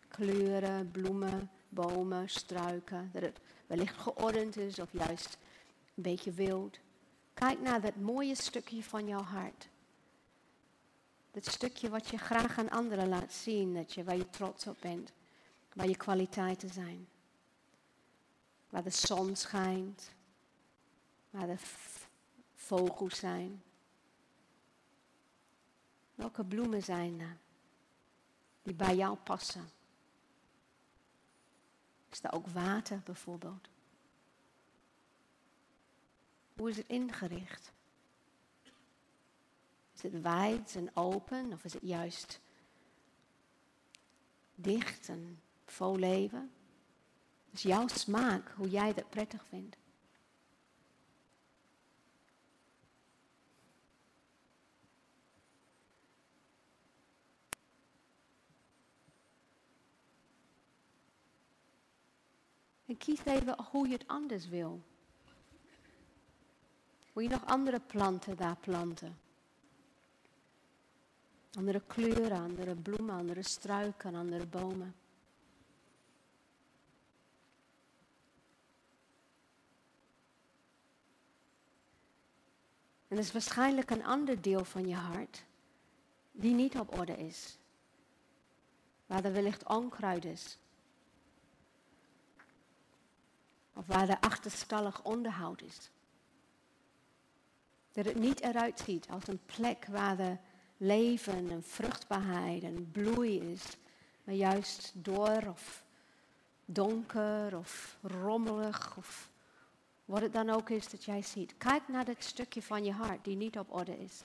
[0.08, 3.10] Kleuren, bloemen, bomen, struiken.
[3.12, 5.38] Dat het wellicht geordend is of juist
[5.94, 6.78] een beetje wild.
[7.34, 9.68] Kijk naar dat mooie stukje van jouw hart.
[11.30, 14.76] Dat stukje wat je graag aan anderen laat zien, dat je, waar je trots op
[14.80, 15.12] bent,
[15.72, 17.08] waar je kwaliteiten zijn.
[18.68, 20.10] Waar de zon schijnt,
[21.30, 21.58] waar de
[22.54, 23.62] vogels zijn.
[26.20, 27.36] Welke bloemen zijn er
[28.62, 29.70] die bij jou passen?
[32.10, 33.68] Is er ook water bijvoorbeeld?
[36.56, 37.72] Hoe is het ingericht?
[39.94, 42.40] Is het wijd en open of is het juist
[44.54, 46.52] dicht en vol leven?
[47.50, 49.76] is jouw smaak, hoe jij dat prettig vindt.
[62.90, 64.80] En kies even hoe je het anders wil.
[67.12, 69.18] Wil je nog andere planten daar planten?
[71.52, 74.94] Andere kleuren, andere bloemen, andere struiken, andere bomen.
[83.08, 85.44] En er is waarschijnlijk een ander deel van je hart
[86.32, 87.58] die niet op orde is.
[89.06, 90.59] Waar er wellicht onkruid is.
[93.80, 95.90] Of waar er achterstallig onderhoud is.
[97.92, 100.40] Dat het niet eruit ziet als een plek waar er
[100.76, 103.62] leven en vruchtbaarheid en bloei is.
[104.24, 105.84] Maar juist door of
[106.64, 109.30] donker of rommelig of
[110.04, 111.56] wat het dan ook is dat jij ziet.
[111.56, 114.24] Kijk naar dat stukje van je hart die niet op orde is.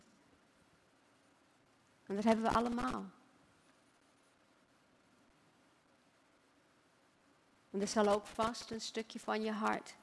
[2.06, 3.06] En dat hebben we allemaal.
[7.76, 9.96] En er zal ook vast een stukje van je hart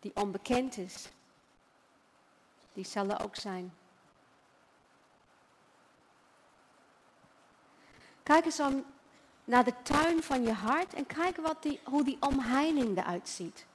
[0.00, 1.08] die onbekend is.
[2.72, 3.74] Die zal er ook zijn.
[8.22, 8.84] Kijk eens om
[9.44, 13.66] naar de tuin van je hart en kijk wat die, hoe die omheining eruit ziet.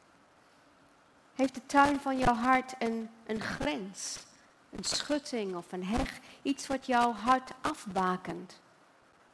[1.34, 4.26] Heeft de tuin van jouw hart een, een grens,
[4.70, 8.60] een schutting of een heg, iets wat jouw hart afbakent,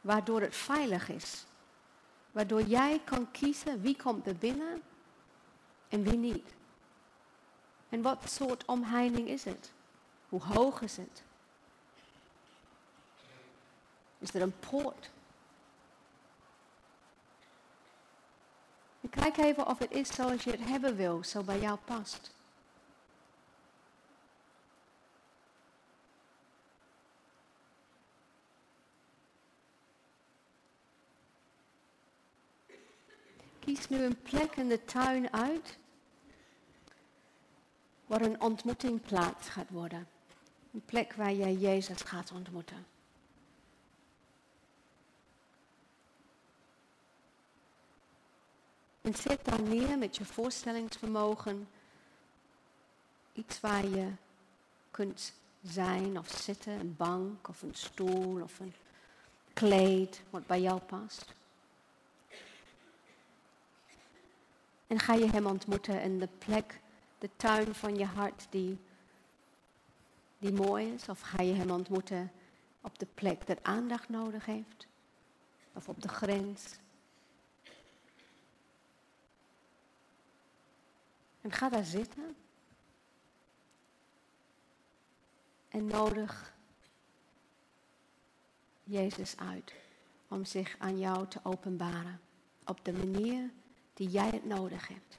[0.00, 1.44] waardoor het veilig is?
[2.32, 4.82] Waardoor jij kan kiezen wie komt er binnen
[5.88, 6.54] en wie niet.
[7.88, 9.72] En wat soort omheining is het?
[10.28, 11.22] Hoe hoog is het?
[14.18, 15.10] Is er een poort?
[19.10, 22.34] Kijk even of het is zoals je het hebben wil, zo bij jou past.
[33.70, 35.78] Kies nu een plek in de tuin uit
[38.06, 40.08] waar een ontmoeting plaats gaat worden.
[40.72, 42.86] Een plek waar jij Jezus gaat ontmoeten.
[49.00, 51.68] En zet daar neer met je voorstellingsvermogen
[53.32, 54.08] iets waar je
[54.90, 58.74] kunt zijn of zitten, een bank of een stoel of een
[59.52, 61.38] kleed wat bij jou past.
[64.90, 66.80] En ga je hem ontmoeten in de plek,
[67.18, 68.78] de tuin van je hart die,
[70.38, 71.08] die mooi is?
[71.08, 72.32] Of ga je hem ontmoeten
[72.80, 74.86] op de plek dat aandacht nodig heeft?
[75.72, 76.76] Of op de grens?
[81.40, 82.36] En ga daar zitten.
[85.68, 86.54] En nodig
[88.84, 89.74] Jezus uit
[90.28, 92.20] om zich aan jou te openbaren
[92.64, 93.50] op de manier
[94.00, 95.18] die jij het nodig hebt.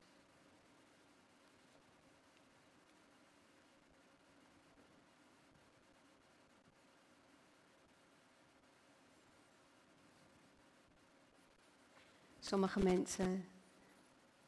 [12.39, 13.47] Sommige mensen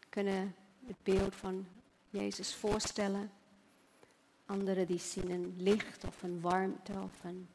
[0.09, 0.55] kunnen
[0.85, 1.67] het beeld van
[2.09, 3.31] Jezus voorstellen.
[4.45, 7.49] Anderen die zien een licht of een warmte of een...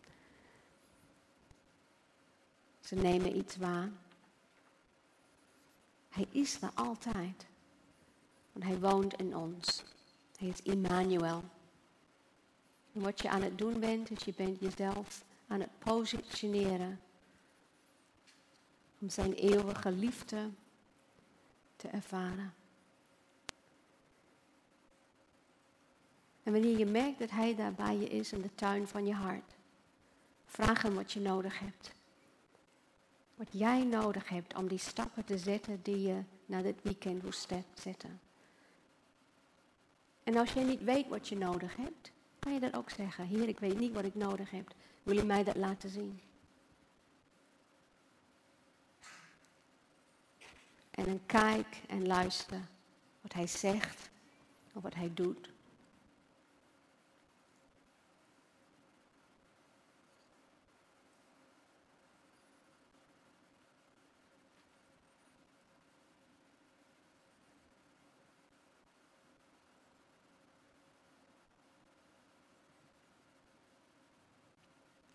[2.81, 3.91] Ze nemen iets waar.
[6.19, 7.47] Hij is er altijd.
[8.53, 9.85] Want hij woont in ons.
[10.39, 11.45] Hij is Immanuel.
[12.93, 17.01] En wat je aan het doen bent, is je bent jezelf aan het positioneren.
[18.99, 20.51] Om zijn eeuwige liefde
[21.77, 22.55] te ervaren.
[26.43, 29.15] En wanneer je merkt dat hij daar bij je is in de tuin van je
[29.15, 29.57] hart,
[30.47, 31.97] vraag hem wat je nodig hebt.
[33.39, 37.33] Wat jij nodig hebt om die stappen te zetten die je na dit weekend wil
[37.75, 38.21] zetten.
[40.25, 43.27] En als je niet weet wat je nodig hebt, kan je dat ook zeggen.
[43.27, 44.75] Heer, ik weet niet wat ik nodig heb.
[45.03, 46.21] Wil je mij dat laten zien?
[50.91, 52.61] En dan kijk en luister
[53.21, 54.11] wat hij zegt
[54.73, 55.51] of wat hij doet.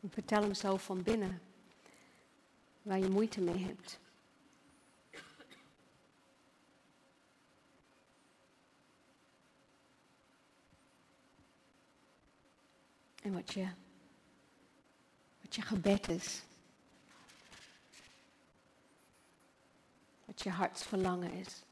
[0.09, 1.41] Vertel hem zo van binnen
[2.81, 3.99] waar je moeite mee hebt.
[13.21, 13.67] En wat je,
[15.41, 16.41] wat je gebed is.
[20.25, 21.63] Wat je hartsverlangen is.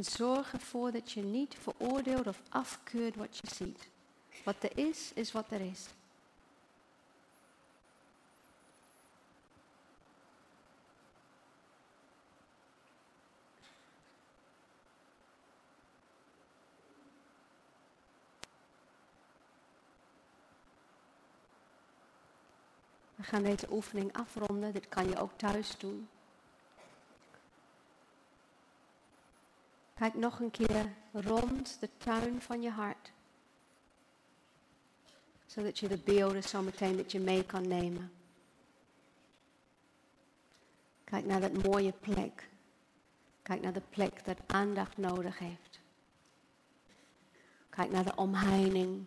[0.00, 3.88] En zorg ervoor dat je niet veroordeelt of afkeurt wat je ziet.
[4.44, 5.86] Wat er is, is wat er is.
[23.14, 24.72] We gaan deze oefening afronden.
[24.72, 26.08] Dit kan je ook thuis doen.
[30.00, 33.12] Kijk nog een keer rond de tuin van je hart.
[35.46, 38.12] Zodat je de beelden zo meteen met je mee kan nemen.
[41.04, 42.48] Kijk naar dat mooie plek.
[43.42, 45.80] Kijk naar de plek dat aandacht nodig heeft.
[47.68, 49.04] Kijk naar de omheining,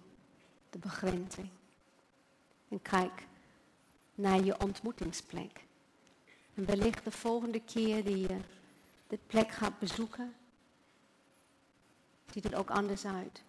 [0.69, 1.49] de begrenzing.
[2.69, 3.27] En kijk
[4.15, 5.65] naar je ontmoetingsplek.
[6.53, 8.39] En wellicht de volgende keer die je
[9.07, 10.33] de plek gaat bezoeken,
[12.33, 13.43] ziet het ook anders uit.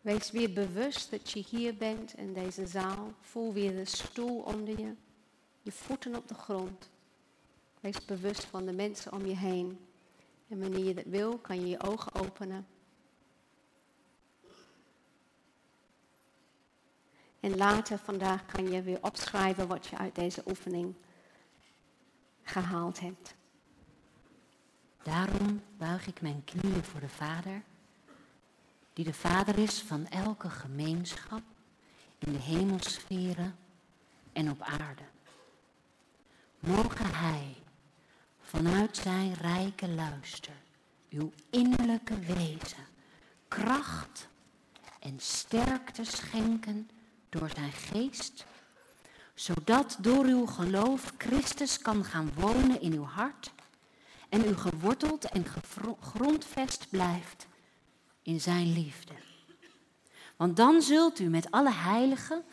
[0.00, 3.12] Wees weer bewust dat je hier bent in deze zaal.
[3.20, 4.94] Voel weer de stoel onder je,
[5.62, 6.90] je voeten op de grond.
[7.80, 9.86] Wees bewust van de mensen om je heen.
[10.48, 12.66] En wanneer je dat wil, kan je je ogen openen.
[17.40, 20.94] En later vandaag kan je weer opschrijven wat je uit deze oefening
[22.42, 23.35] gehaald hebt.
[25.06, 27.62] Daarom buig ik mijn knieën voor de Vader,
[28.92, 31.42] die de Vader is van elke gemeenschap
[32.18, 33.56] in de hemelsferen
[34.32, 35.02] en op aarde.
[36.58, 37.56] Mogen Hij
[38.40, 40.54] vanuit Zijn rijke luister
[41.10, 42.86] uw innerlijke wezen
[43.48, 44.28] kracht
[45.00, 46.90] en sterkte schenken
[47.28, 48.46] door Zijn geest,
[49.34, 53.54] zodat door uw geloof Christus kan gaan wonen in uw hart
[54.36, 57.46] en u geworteld en gegrondvest blijft
[58.22, 59.12] in Zijn liefde.
[60.36, 62.44] Want dan zult u met alle heiligen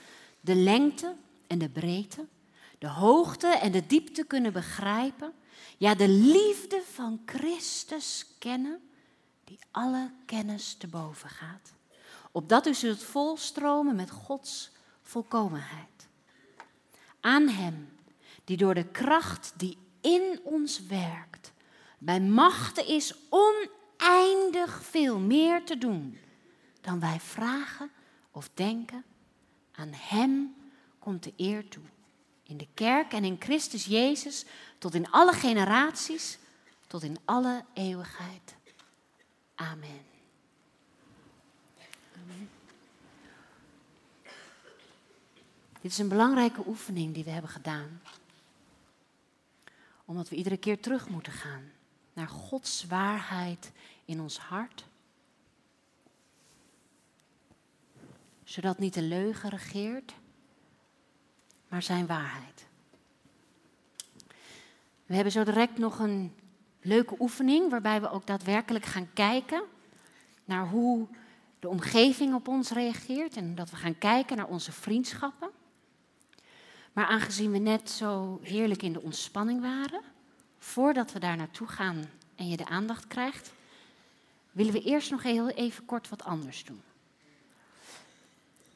[0.42, 1.16] de lengte
[1.48, 2.28] en de breedte,
[2.78, 5.34] de hoogte en de diepte kunnen begrijpen.
[5.78, 8.80] Ja, de liefde van Christus kennen,
[9.44, 11.74] die alle kennis te boven gaat.
[12.32, 14.72] Opdat u zult volstromen met Gods
[15.02, 16.08] volkomenheid.
[17.20, 17.90] Aan Hem,
[18.44, 21.53] die door de kracht die in ons werkt,
[22.04, 26.18] bij machten is oneindig veel meer te doen
[26.82, 27.92] dan wij vragen
[28.32, 29.04] of denken.
[29.72, 30.56] Aan Hem
[31.00, 31.84] komt de eer toe.
[32.44, 34.46] In de kerk en in Christus Jezus,
[34.78, 36.38] tot in alle generaties,
[36.88, 38.56] tot in alle eeuwigheid.
[39.56, 40.02] Amen.
[42.22, 42.50] Amen.
[45.82, 48.02] Dit is een belangrijke oefening die we hebben gedaan.
[50.06, 51.72] Omdat we iedere keer terug moeten gaan
[52.14, 53.72] naar Gods waarheid
[54.06, 54.86] in ons hart.
[58.44, 60.14] Zodat niet de leugen regeert,
[61.68, 62.68] maar zijn waarheid.
[65.06, 66.36] We hebben zo direct nog een
[66.82, 69.64] leuke oefening waarbij we ook daadwerkelijk gaan kijken
[70.46, 71.08] naar hoe
[71.60, 75.50] de omgeving op ons reageert en dat we gaan kijken naar onze vriendschappen.
[76.94, 80.02] Maar aangezien we net zo heerlijk in de ontspanning waren,
[80.64, 83.52] voordat we daar naartoe gaan en je de aandacht krijgt,
[84.52, 86.82] willen we eerst nog heel even kort wat anders doen.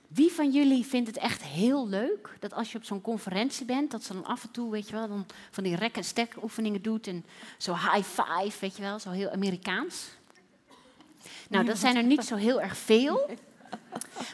[0.08, 3.92] Wie van jullie vindt het echt heel leuk dat als je op zo'n conferentie bent,
[3.92, 6.44] dat ze dan af en toe, weet je wel, dan van die rek- en stek
[6.44, 7.26] oefeningen doet en
[7.58, 10.08] zo high five, weet je wel, zo heel Amerikaans?
[11.50, 13.30] Nou, dat zijn er niet zo heel erg veel.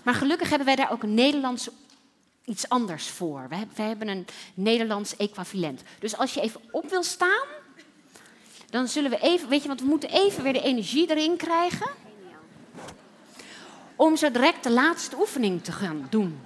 [0.04, 1.72] Maar gelukkig hebben wij daar ook een Nederlandse
[2.46, 3.46] iets anders voor.
[3.50, 5.82] We hebben een Nederlands equivalent.
[6.00, 7.48] Dus als je even op wil staan,
[8.70, 11.90] dan zullen we even, weet je, want we moeten even weer de energie erin krijgen.
[13.96, 16.46] Om zo direct de laatste oefening te gaan doen.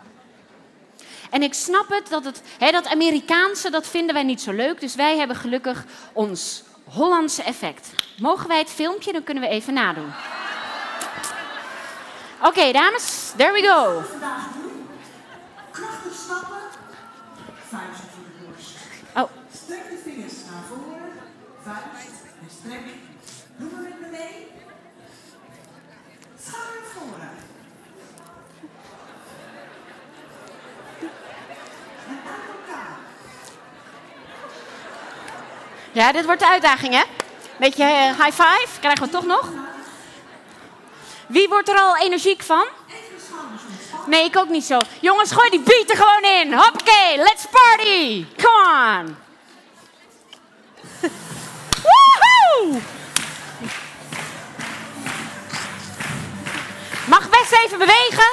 [1.30, 4.80] En ik snap het, dat, het dat Amerikaanse, dat vinden wij niet zo leuk.
[4.80, 7.89] Dus wij hebben gelukkig ons Hollandse effect.
[8.18, 9.12] Mogen wij het filmpje?
[9.12, 10.12] Dan kunnen we even nadoen.
[12.41, 14.04] Oké, dames, there we go.
[15.72, 16.58] Krachtig stappen.
[17.70, 18.76] Vuist voor de borst.
[19.16, 19.30] Oh.
[19.54, 21.12] Strek de vingers naar voren.
[21.64, 22.08] Vuist
[22.68, 24.47] met me mee.
[35.91, 37.03] Ja, dit wordt de uitdaging, hè?
[37.59, 39.49] Beetje eh, high five, krijgen we toch nog?
[41.28, 42.65] Wie wordt er al energiek van?
[44.05, 44.80] Nee, ik ook niet zo.
[44.99, 46.53] Jongens, gooi die beat er gewoon in.
[46.53, 48.26] Hoppakee, let's party.
[48.36, 49.27] Come on.
[57.05, 58.30] Mag best even bewegen.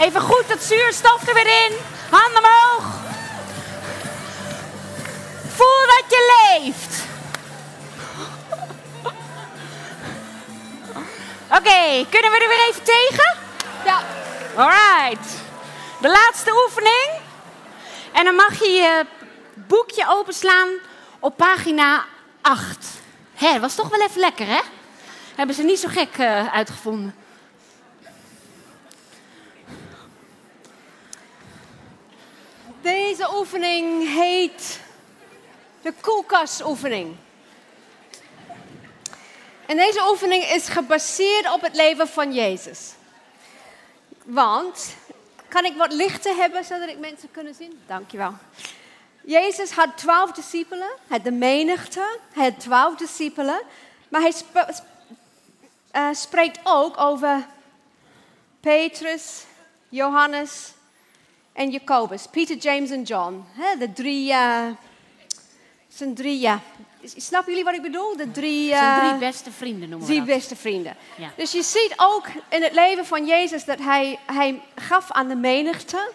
[0.00, 1.76] Even goed dat zuurstof er weer in.
[2.10, 2.84] Handen omhoog.
[5.54, 7.11] Voel dat je leeft.
[11.56, 13.38] Oké, kunnen we er weer even tegen?
[13.84, 14.02] Ja.
[14.56, 15.40] Alright.
[16.00, 17.20] De laatste oefening.
[18.12, 19.06] En dan mag je je
[19.54, 20.68] boekje openslaan
[21.20, 22.04] op pagina
[22.40, 22.86] 8.
[23.34, 24.60] Hé, was toch wel even lekker, hè?
[25.34, 27.14] Hebben ze niet zo gek uh, uitgevonden.
[32.80, 34.80] Deze oefening heet
[35.82, 37.16] de koelkastoefening.
[39.66, 42.92] En deze oefening is gebaseerd op het leven van Jezus.
[44.24, 44.94] Want,
[45.48, 47.80] kan ik wat lichter hebben zodat ik mensen kunnen zien?
[47.86, 48.34] Dankjewel.
[49.24, 53.60] Jezus had twaalf discipelen, had de menigte, hij had twaalf discipelen.
[54.08, 54.32] Maar hij
[55.90, 57.46] eh, spreekt ook over
[58.60, 59.44] Petrus,
[59.88, 60.72] Johannes
[61.52, 62.26] en Jacobus.
[62.30, 63.44] Peter, James en John.
[63.52, 64.66] Hè, de drie, eh
[65.88, 66.60] zijn drie, ja.
[67.04, 68.16] Snappen jullie wat ik bedoel?
[68.16, 70.36] De drie, Zijn eh, drie beste vrienden noemen we drie dat.
[70.36, 70.96] beste vrienden.
[71.16, 71.32] Ja.
[71.36, 75.36] Dus je ziet ook in het leven van Jezus dat hij, hij gaf aan de
[75.36, 76.10] menigte.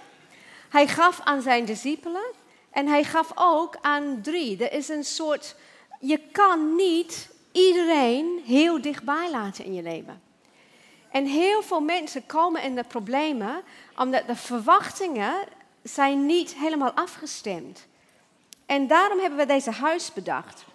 [0.69, 2.25] Hij gaf aan zijn discipelen.
[2.71, 4.63] En hij gaf ook aan drie.
[4.63, 5.55] Er is een soort,
[5.99, 10.21] je kan niet iedereen heel dichtbij laten in je leven.
[11.11, 13.61] En heel veel mensen komen in de problemen
[13.97, 15.33] omdat de verwachtingen
[15.83, 17.85] zijn niet helemaal afgestemd.
[18.65, 20.65] En daarom hebben we deze huis bedacht.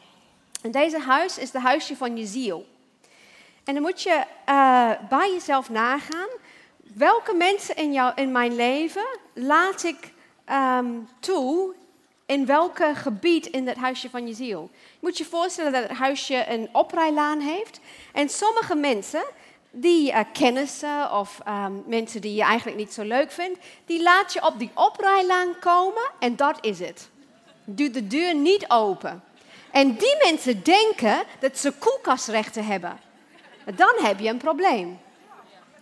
[0.63, 2.67] En deze huis is de huisje van je ziel.
[3.65, 6.29] En dan moet je eh, bij jezelf nagaan.
[6.95, 10.13] Welke mensen in, jou, in mijn leven laat ik
[10.45, 10.91] ehm,
[11.21, 11.75] toe
[12.27, 14.71] in welke gebied in dat huisje van je ziel?
[14.73, 17.81] Je moet je voorstellen dat het huisje een oprijlaan heeft.
[18.13, 19.25] En sommige mensen,
[19.71, 24.33] die eh, kennissen of ehm, mensen die je eigenlijk niet zo leuk vindt, die laat
[24.33, 27.09] je op die oprijlaan komen en dat is het.
[27.65, 29.23] Doe de deur niet open.
[29.73, 33.01] En die mensen denken dat ze koelkastrechten hebben.
[33.75, 35.01] Dan heb je een probleem.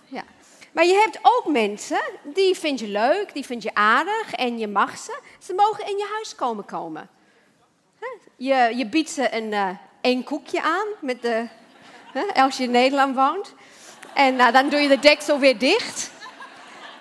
[0.07, 0.25] Ja.
[0.73, 4.69] Maar je hebt ook mensen, die vind je leuk, die vind je aardig en je
[4.69, 5.19] mag ze.
[5.39, 7.09] Ze mogen in je huis komen komen.
[8.37, 9.69] Je, je biedt ze een, eh
[10.01, 11.47] één koekje aan, met de,
[12.35, 13.55] als je in Nederland woont.
[14.15, 16.11] En nou, dan doe je de deksel weer dicht.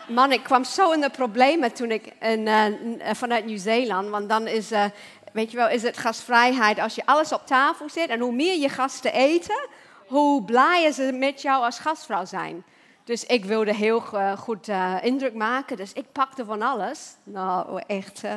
[0.07, 2.73] Man, ik kwam zo in de problemen toen ik in, eh, eh,
[3.15, 4.09] vanuit Nieuw-Zeeland.
[4.09, 4.85] Want dan is, eh,
[5.34, 8.09] weet je wel, is het gastvrijheid als je alles op tafel zet.
[8.09, 9.67] En hoe meer je gasten eten,
[10.07, 12.63] hoe blijer ze met jou als gastvrouw zijn.
[13.09, 15.77] Dus ik wilde heel eh, goed eh, indruk maken.
[15.77, 17.13] Dus ik pakte van alles.
[17.23, 18.23] Nou, echt.
[18.23, 18.36] eh,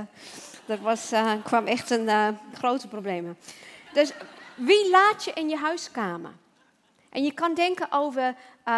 [0.66, 1.12] dat was,
[1.44, 3.36] kwam echt een grote problemen.
[3.92, 4.12] Dus
[4.54, 6.30] wie laat je in je huiskamer?
[7.10, 8.34] En je kan denken over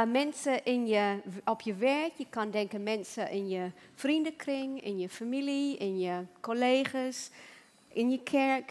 [0.06, 2.12] mensen in je, op je werk.
[2.16, 7.30] Je kan denken mensen in je vriendenkring, in je familie, in je collega's,
[7.94, 8.66] in je kerk.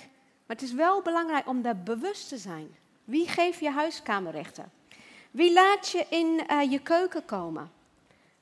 [0.45, 2.75] Maar het is wel belangrijk om daar bewust te zijn.
[3.03, 4.71] Wie geeft je huiskamerrechten?
[5.31, 7.71] Wie laat je in eh, je keuken komen?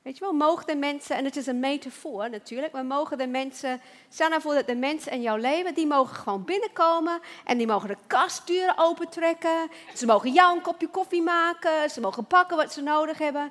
[0.02, 3.26] Weet je wel, mogen de mensen, en het is een metafoor natuurlijk, maar mogen de
[3.26, 7.58] mensen, stel nou voor dat de mensen in jouw leven, die mogen gewoon binnenkomen en
[7.58, 9.70] die mogen de kastdeuren opentrekken.
[9.94, 13.50] Ze mogen jou een kopje koffie maken, ze mogen pakken wat ze nodig hebben.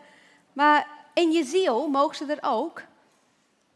[0.54, 2.82] Maar in je ziel mogen ze er ook.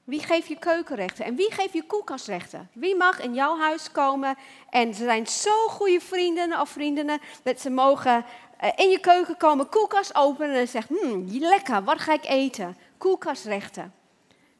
[0.05, 2.69] Wie geeft je keukenrechten en wie geeft je koelkastrechten?
[2.73, 4.37] Wie mag in jouw huis komen
[4.69, 8.25] en ze zijn zo goede vrienden of vriendinnen dat ze mogen
[8.57, 12.77] eh, in je keuken komen, koelkast openen en zeggen, hmm, lekker, wat ga ik eten?
[12.97, 13.93] Koelkastrechten.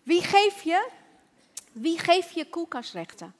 [0.03, 0.87] Wie geeft je,
[1.71, 3.33] wie geeft je koelkastrechten?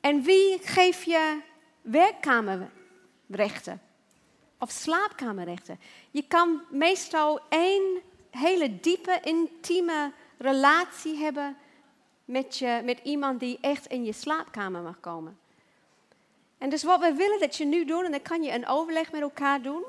[0.00, 1.40] En wie geeft je
[1.80, 3.80] werkkamerrechten?
[4.58, 5.80] Of slaapkamerrechten?
[6.10, 11.56] Je kan meestal één hele diepe, intieme relatie hebben
[12.24, 15.38] met, je, met iemand die echt in je slaapkamer mag komen.
[16.58, 19.12] En dus wat we willen dat je nu doet, en dan kan je een overleg
[19.12, 19.84] met elkaar doen,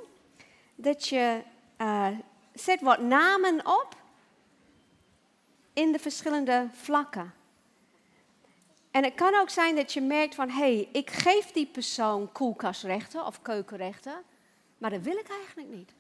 [0.76, 1.42] dat je
[1.78, 2.08] eh,
[2.54, 3.96] zet wat namen op
[5.74, 7.34] in de verschillende vlakken.
[8.92, 12.32] En het kan ook zijn dat je merkt van, hé, hey, ik geef die persoon
[12.32, 14.24] koelkastrechten of keukenrechten,
[14.78, 15.92] maar dat wil ik eigenlijk niet.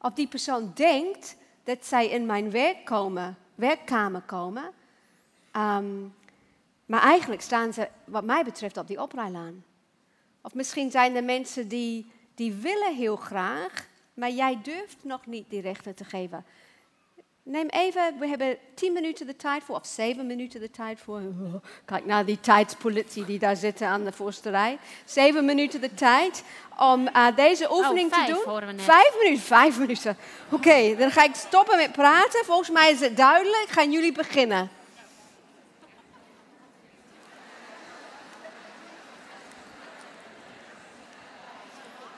[0.00, 4.70] Of die persoon denkt dat zij in mijn werk komen, werkkamer komen,
[5.50, 6.00] ehm,
[6.86, 9.64] maar eigenlijk staan ze, wat mij betreft, op die oprijlaan.
[10.42, 15.50] Of misschien zijn er mensen die, die willen heel graag, maar jij durft nog niet
[15.50, 16.44] die rechten te geven.
[17.42, 21.20] Neem even, we hebben tien minuten de tijd voor, of zeven minuten de tijd voor.
[21.84, 24.78] Kijk naar die tijdspolitie die daar zitten aan de voorste rij.
[25.04, 26.44] Zeven minuten de tijd
[26.78, 28.78] om eh, deze oefening vijf te doen.
[28.78, 30.16] Vijf minuten, vijf minuten.
[30.50, 32.44] Oké, dan ga ik stoppen met praten.
[32.44, 33.66] Volgens mij is het duidelijk.
[33.68, 34.70] Gaan jullie beginnen?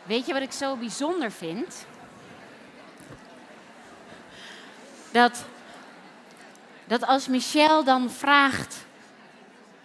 [0.03, 1.86] Weet je wat ik zo bijzonder vind?
[5.12, 5.44] Dat,
[6.84, 8.76] dat als Michel dan vraagt,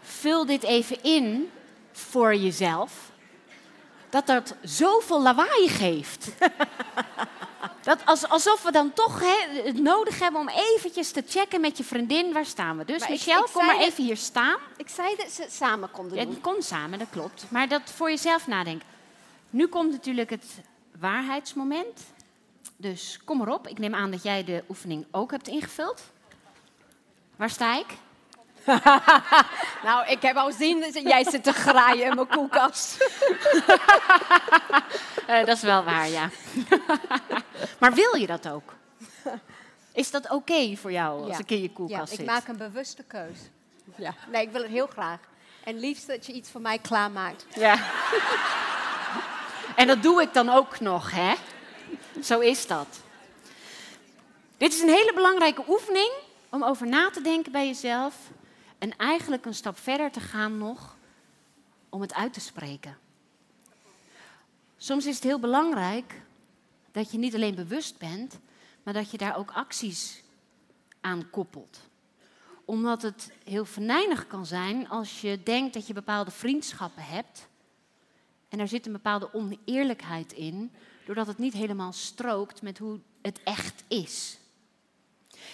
[0.01, 1.51] vul dit even in
[1.91, 2.93] voor jezelf,
[4.09, 6.27] dat dat zoveel lawaai geeft.
[7.83, 9.19] dat als, alsof we dan toch
[9.63, 12.85] het nodig hebben om eventjes te checken met je vriendin, waar staan we?
[12.85, 14.57] Dus Maar Michel, ik kom maar dat- even hier staan.
[14.77, 16.29] Ik zei dat ze het samen konden doen.
[16.29, 17.45] het kon samen, dat klopt.
[17.49, 18.87] Maar dat voor jezelf nadenken.
[19.49, 20.45] Nu komt natuurlijk het
[20.99, 21.99] waarheidsmoment.
[22.75, 23.67] Dus kom erop.
[23.67, 26.01] Ik neem aan dat jij de oefening ook hebt ingevuld.
[27.35, 27.85] Waar sta ik?
[29.87, 32.97] nou, ik heb al zien dat jij zit te graaien in mijn koelkast.
[35.27, 36.29] Eh, dat is wel waar, ja.
[37.79, 38.73] maar wil je dat ook?
[39.91, 41.37] Is dat oké voor jou als Ja.
[41.37, 42.19] ik in je koelkast ja, zit?
[42.19, 43.37] ik maak een bewuste keus.
[43.95, 44.13] Ja.
[44.31, 45.19] Nee, ik wil het heel graag.
[45.63, 47.45] En liefst dat je iets voor mij klaarmaakt.
[47.55, 47.77] Ja.
[49.75, 51.33] En dat doe ik dan ook nog, hè?
[52.23, 53.01] Zo is dat.
[54.57, 56.11] Dit is een hele belangrijke oefening
[56.49, 58.15] om over na te denken bij jezelf.
[58.77, 60.95] En eigenlijk een stap verder te gaan nog
[61.89, 62.97] om het uit te spreken.
[64.77, 66.21] Soms is het heel belangrijk
[66.91, 68.39] dat je niet alleen bewust bent,
[68.83, 70.23] maar dat je daar ook acties
[71.01, 71.79] aan koppelt
[72.67, 77.47] omdat het heel venijnig kan zijn als je denkt dat je bepaalde vriendschappen hebt.
[78.49, 80.71] En er zit een bepaalde oneerlijkheid in,
[81.07, 84.37] doordat het niet helemaal strookt met hoe het echt is.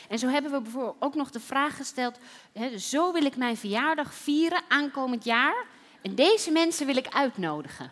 [0.10, 2.18] En zo hebben we bijvoorbeeld ook nog de vraag gesteld:
[2.54, 5.66] hè, dus zo wil ik mijn verjaardag vieren aankomend jaar.
[6.02, 7.92] En deze mensen wil ik uitnodigen.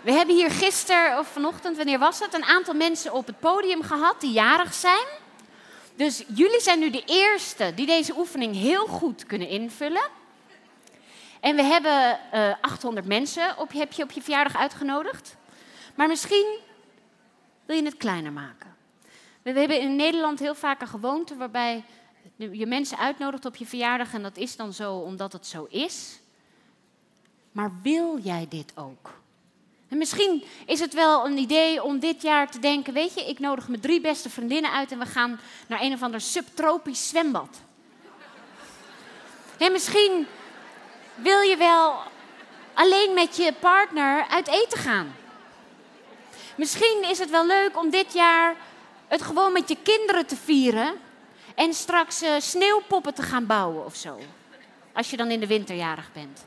[0.00, 3.82] We hebben hier gisteren of vanochtend, wanneer was het, een aantal mensen op het podium
[3.82, 5.06] gehad die jarig zijn.
[5.94, 10.08] Dus jullie zijn nu de eerste die deze oefening heel goed kunnen invullen.
[11.40, 15.36] En we hebben eh 800 mensen op, heb je op je verjaardag uitgenodigd.
[15.94, 16.58] Maar misschien
[17.66, 18.76] wil je het kleiner maken.
[19.42, 21.84] We hebben in Nederland heel vaak een gewoonte waarbij
[22.36, 24.14] je mensen uitnodigt op je verjaardag.
[24.14, 26.18] En dat is dan zo omdat het zo is.
[27.52, 29.22] Maar wil jij dit ook?
[29.88, 33.38] En misschien is het wel een idee om dit jaar te denken: weet je, ik
[33.38, 37.60] nodig mijn drie beste vriendinnen uit en we gaan naar een of ander subtropisch zwembad.
[39.58, 40.26] En misschien
[41.14, 41.94] wil je wel
[42.74, 45.14] alleen met je partner uit eten gaan.
[46.54, 48.56] Misschien is het wel leuk om dit jaar
[49.08, 50.94] het gewoon met je kinderen te vieren
[51.54, 54.18] en straks eh, sneeuwpoppen te gaan bouwen of zo.
[54.92, 56.46] Als je dan in de winterjarig bent.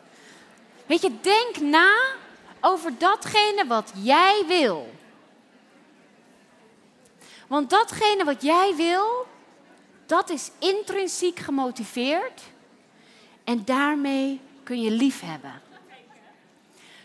[0.86, 1.96] Weet je, denk na
[2.62, 4.96] over datgene wat jij wil.
[7.48, 9.28] Want datgene wat jij wil,
[10.06, 12.42] dat is intrinsiek gemotiveerd
[13.44, 15.62] en daarmee kun je lief hebben.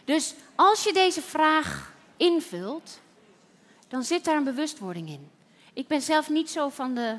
[0.04, 1.91] Dus als je deze vraag
[2.22, 3.00] invult,
[3.88, 5.30] dan zit daar een bewustwording in.
[5.72, 7.16] Ik ben zelf niet zo van de,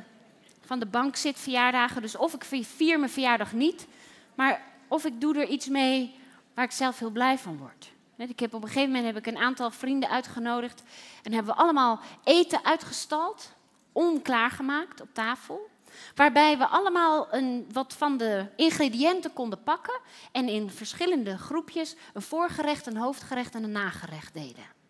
[0.66, 3.88] van de bank zit verjaardagen, dus of ik vier mijn verjaardag niet,
[4.36, 6.16] maar of ik doe er iets mee
[6.54, 7.92] waar ik zelf heel blij van word.
[8.18, 10.84] Ik heb op een gegeven moment heb ik een aantal vrienden uitgenodigd
[11.24, 13.54] en hebben we allemaal eten uitgestald,
[13.92, 15.70] onklaargemaakt op tafel.
[16.16, 20.00] Waarbij we allemaal een, wat van de ingrediënten konden pakken
[20.32, 24.82] en in verschillende groepjes een voorgerecht, een hoofdgerecht en een nagerecht deden.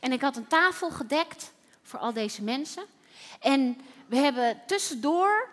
[0.00, 1.52] En ik had een tafel gedekt
[1.82, 2.84] voor al deze mensen.
[3.40, 5.48] En we hebben tussendoor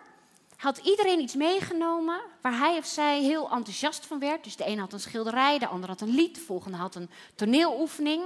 [0.56, 4.44] had iedereen iets meegenomen waar hij of zij heel enthousiast van werd.
[4.44, 7.10] Dus de een had een schilderij, de ander had een lied, de volgende had een
[7.34, 8.24] toneeloefening.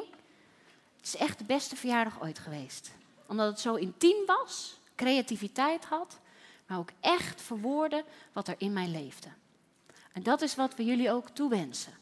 [0.97, 2.91] Het is echt de beste verjaardag ooit geweest.
[3.27, 6.19] Omdat het zo intiem was, creativiteit had,
[6.67, 9.29] maar ook echt verwoorden wat er in mij leefde.
[10.13, 11.93] En dat is wat we jullie ook toewensen.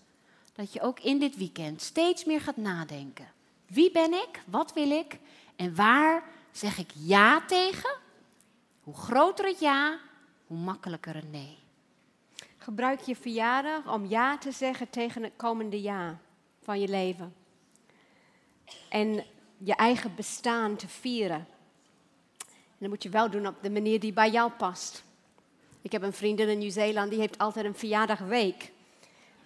[0.53, 3.33] Dat je ook in dit weekend steeds meer gaat nadenken.
[3.69, 4.43] Wie ben ik?
[4.47, 5.19] Wat wil ik?
[5.57, 7.97] En waar zeg ik ja tegen?
[8.83, 9.99] Hoe groter het ja,
[10.47, 11.59] hoe makkelijker het nee.
[12.59, 16.19] Gebruik je verjaardag om ja te zeggen tegen het komende jaar
[16.63, 17.35] van je leven.
[18.89, 19.25] En
[19.59, 21.47] je eigen bestaan te vieren.
[22.47, 25.03] En dat moet je wel doen op de manier die bij jou past.
[25.83, 28.73] Ik heb een vriendin in Nieuw-Zeeland, die heeft altijd een verjaardagweek.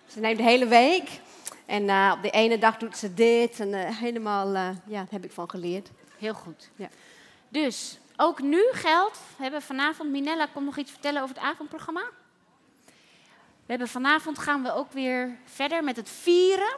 [0.07, 1.21] Ze neemt de hele week
[1.67, 5.07] en uh, op de ene dag doet ze dit en uh, helemaal, uh, ja, daar
[5.11, 5.91] heb ik van geleerd.
[6.19, 6.71] Heel goed.
[6.77, 6.89] Ja.
[7.49, 12.05] Dus ook nu geldt, we hebben vanavond, Minella komt nog iets vertellen over het avondprogramma.
[13.73, 16.77] We hebben vanavond gaan we ook weer verder met het vieren.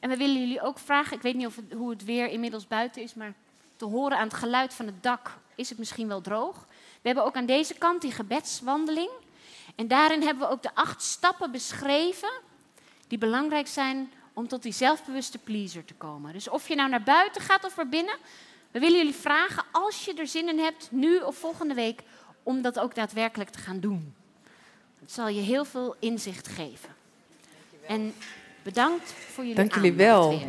[0.00, 2.66] En we willen jullie ook vragen, ik weet niet of het, hoe het weer inmiddels
[2.66, 3.32] buiten is, maar
[3.76, 6.66] te horen aan het geluid van het dak is het misschien wel droog.
[7.02, 9.10] We hebben ook aan deze kant die gebedswandeling.
[9.74, 12.30] En daarin hebben we ook de acht stappen beschreven
[13.08, 16.32] die belangrijk zijn om tot die zelfbewuste pleaser te komen.
[16.32, 18.16] Dus of je nou naar buiten gaat of naar binnen,
[18.70, 22.02] we willen jullie vragen, als je er zin in hebt, nu of volgende week,
[22.42, 24.14] om dat ook daadwerkelijk te gaan doen.
[25.00, 26.94] Het zal je heel veel inzicht geven.
[27.86, 28.14] En
[28.62, 30.28] bedankt voor jullie Dank jullie wel.
[30.28, 30.46] weer.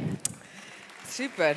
[1.10, 1.56] Super.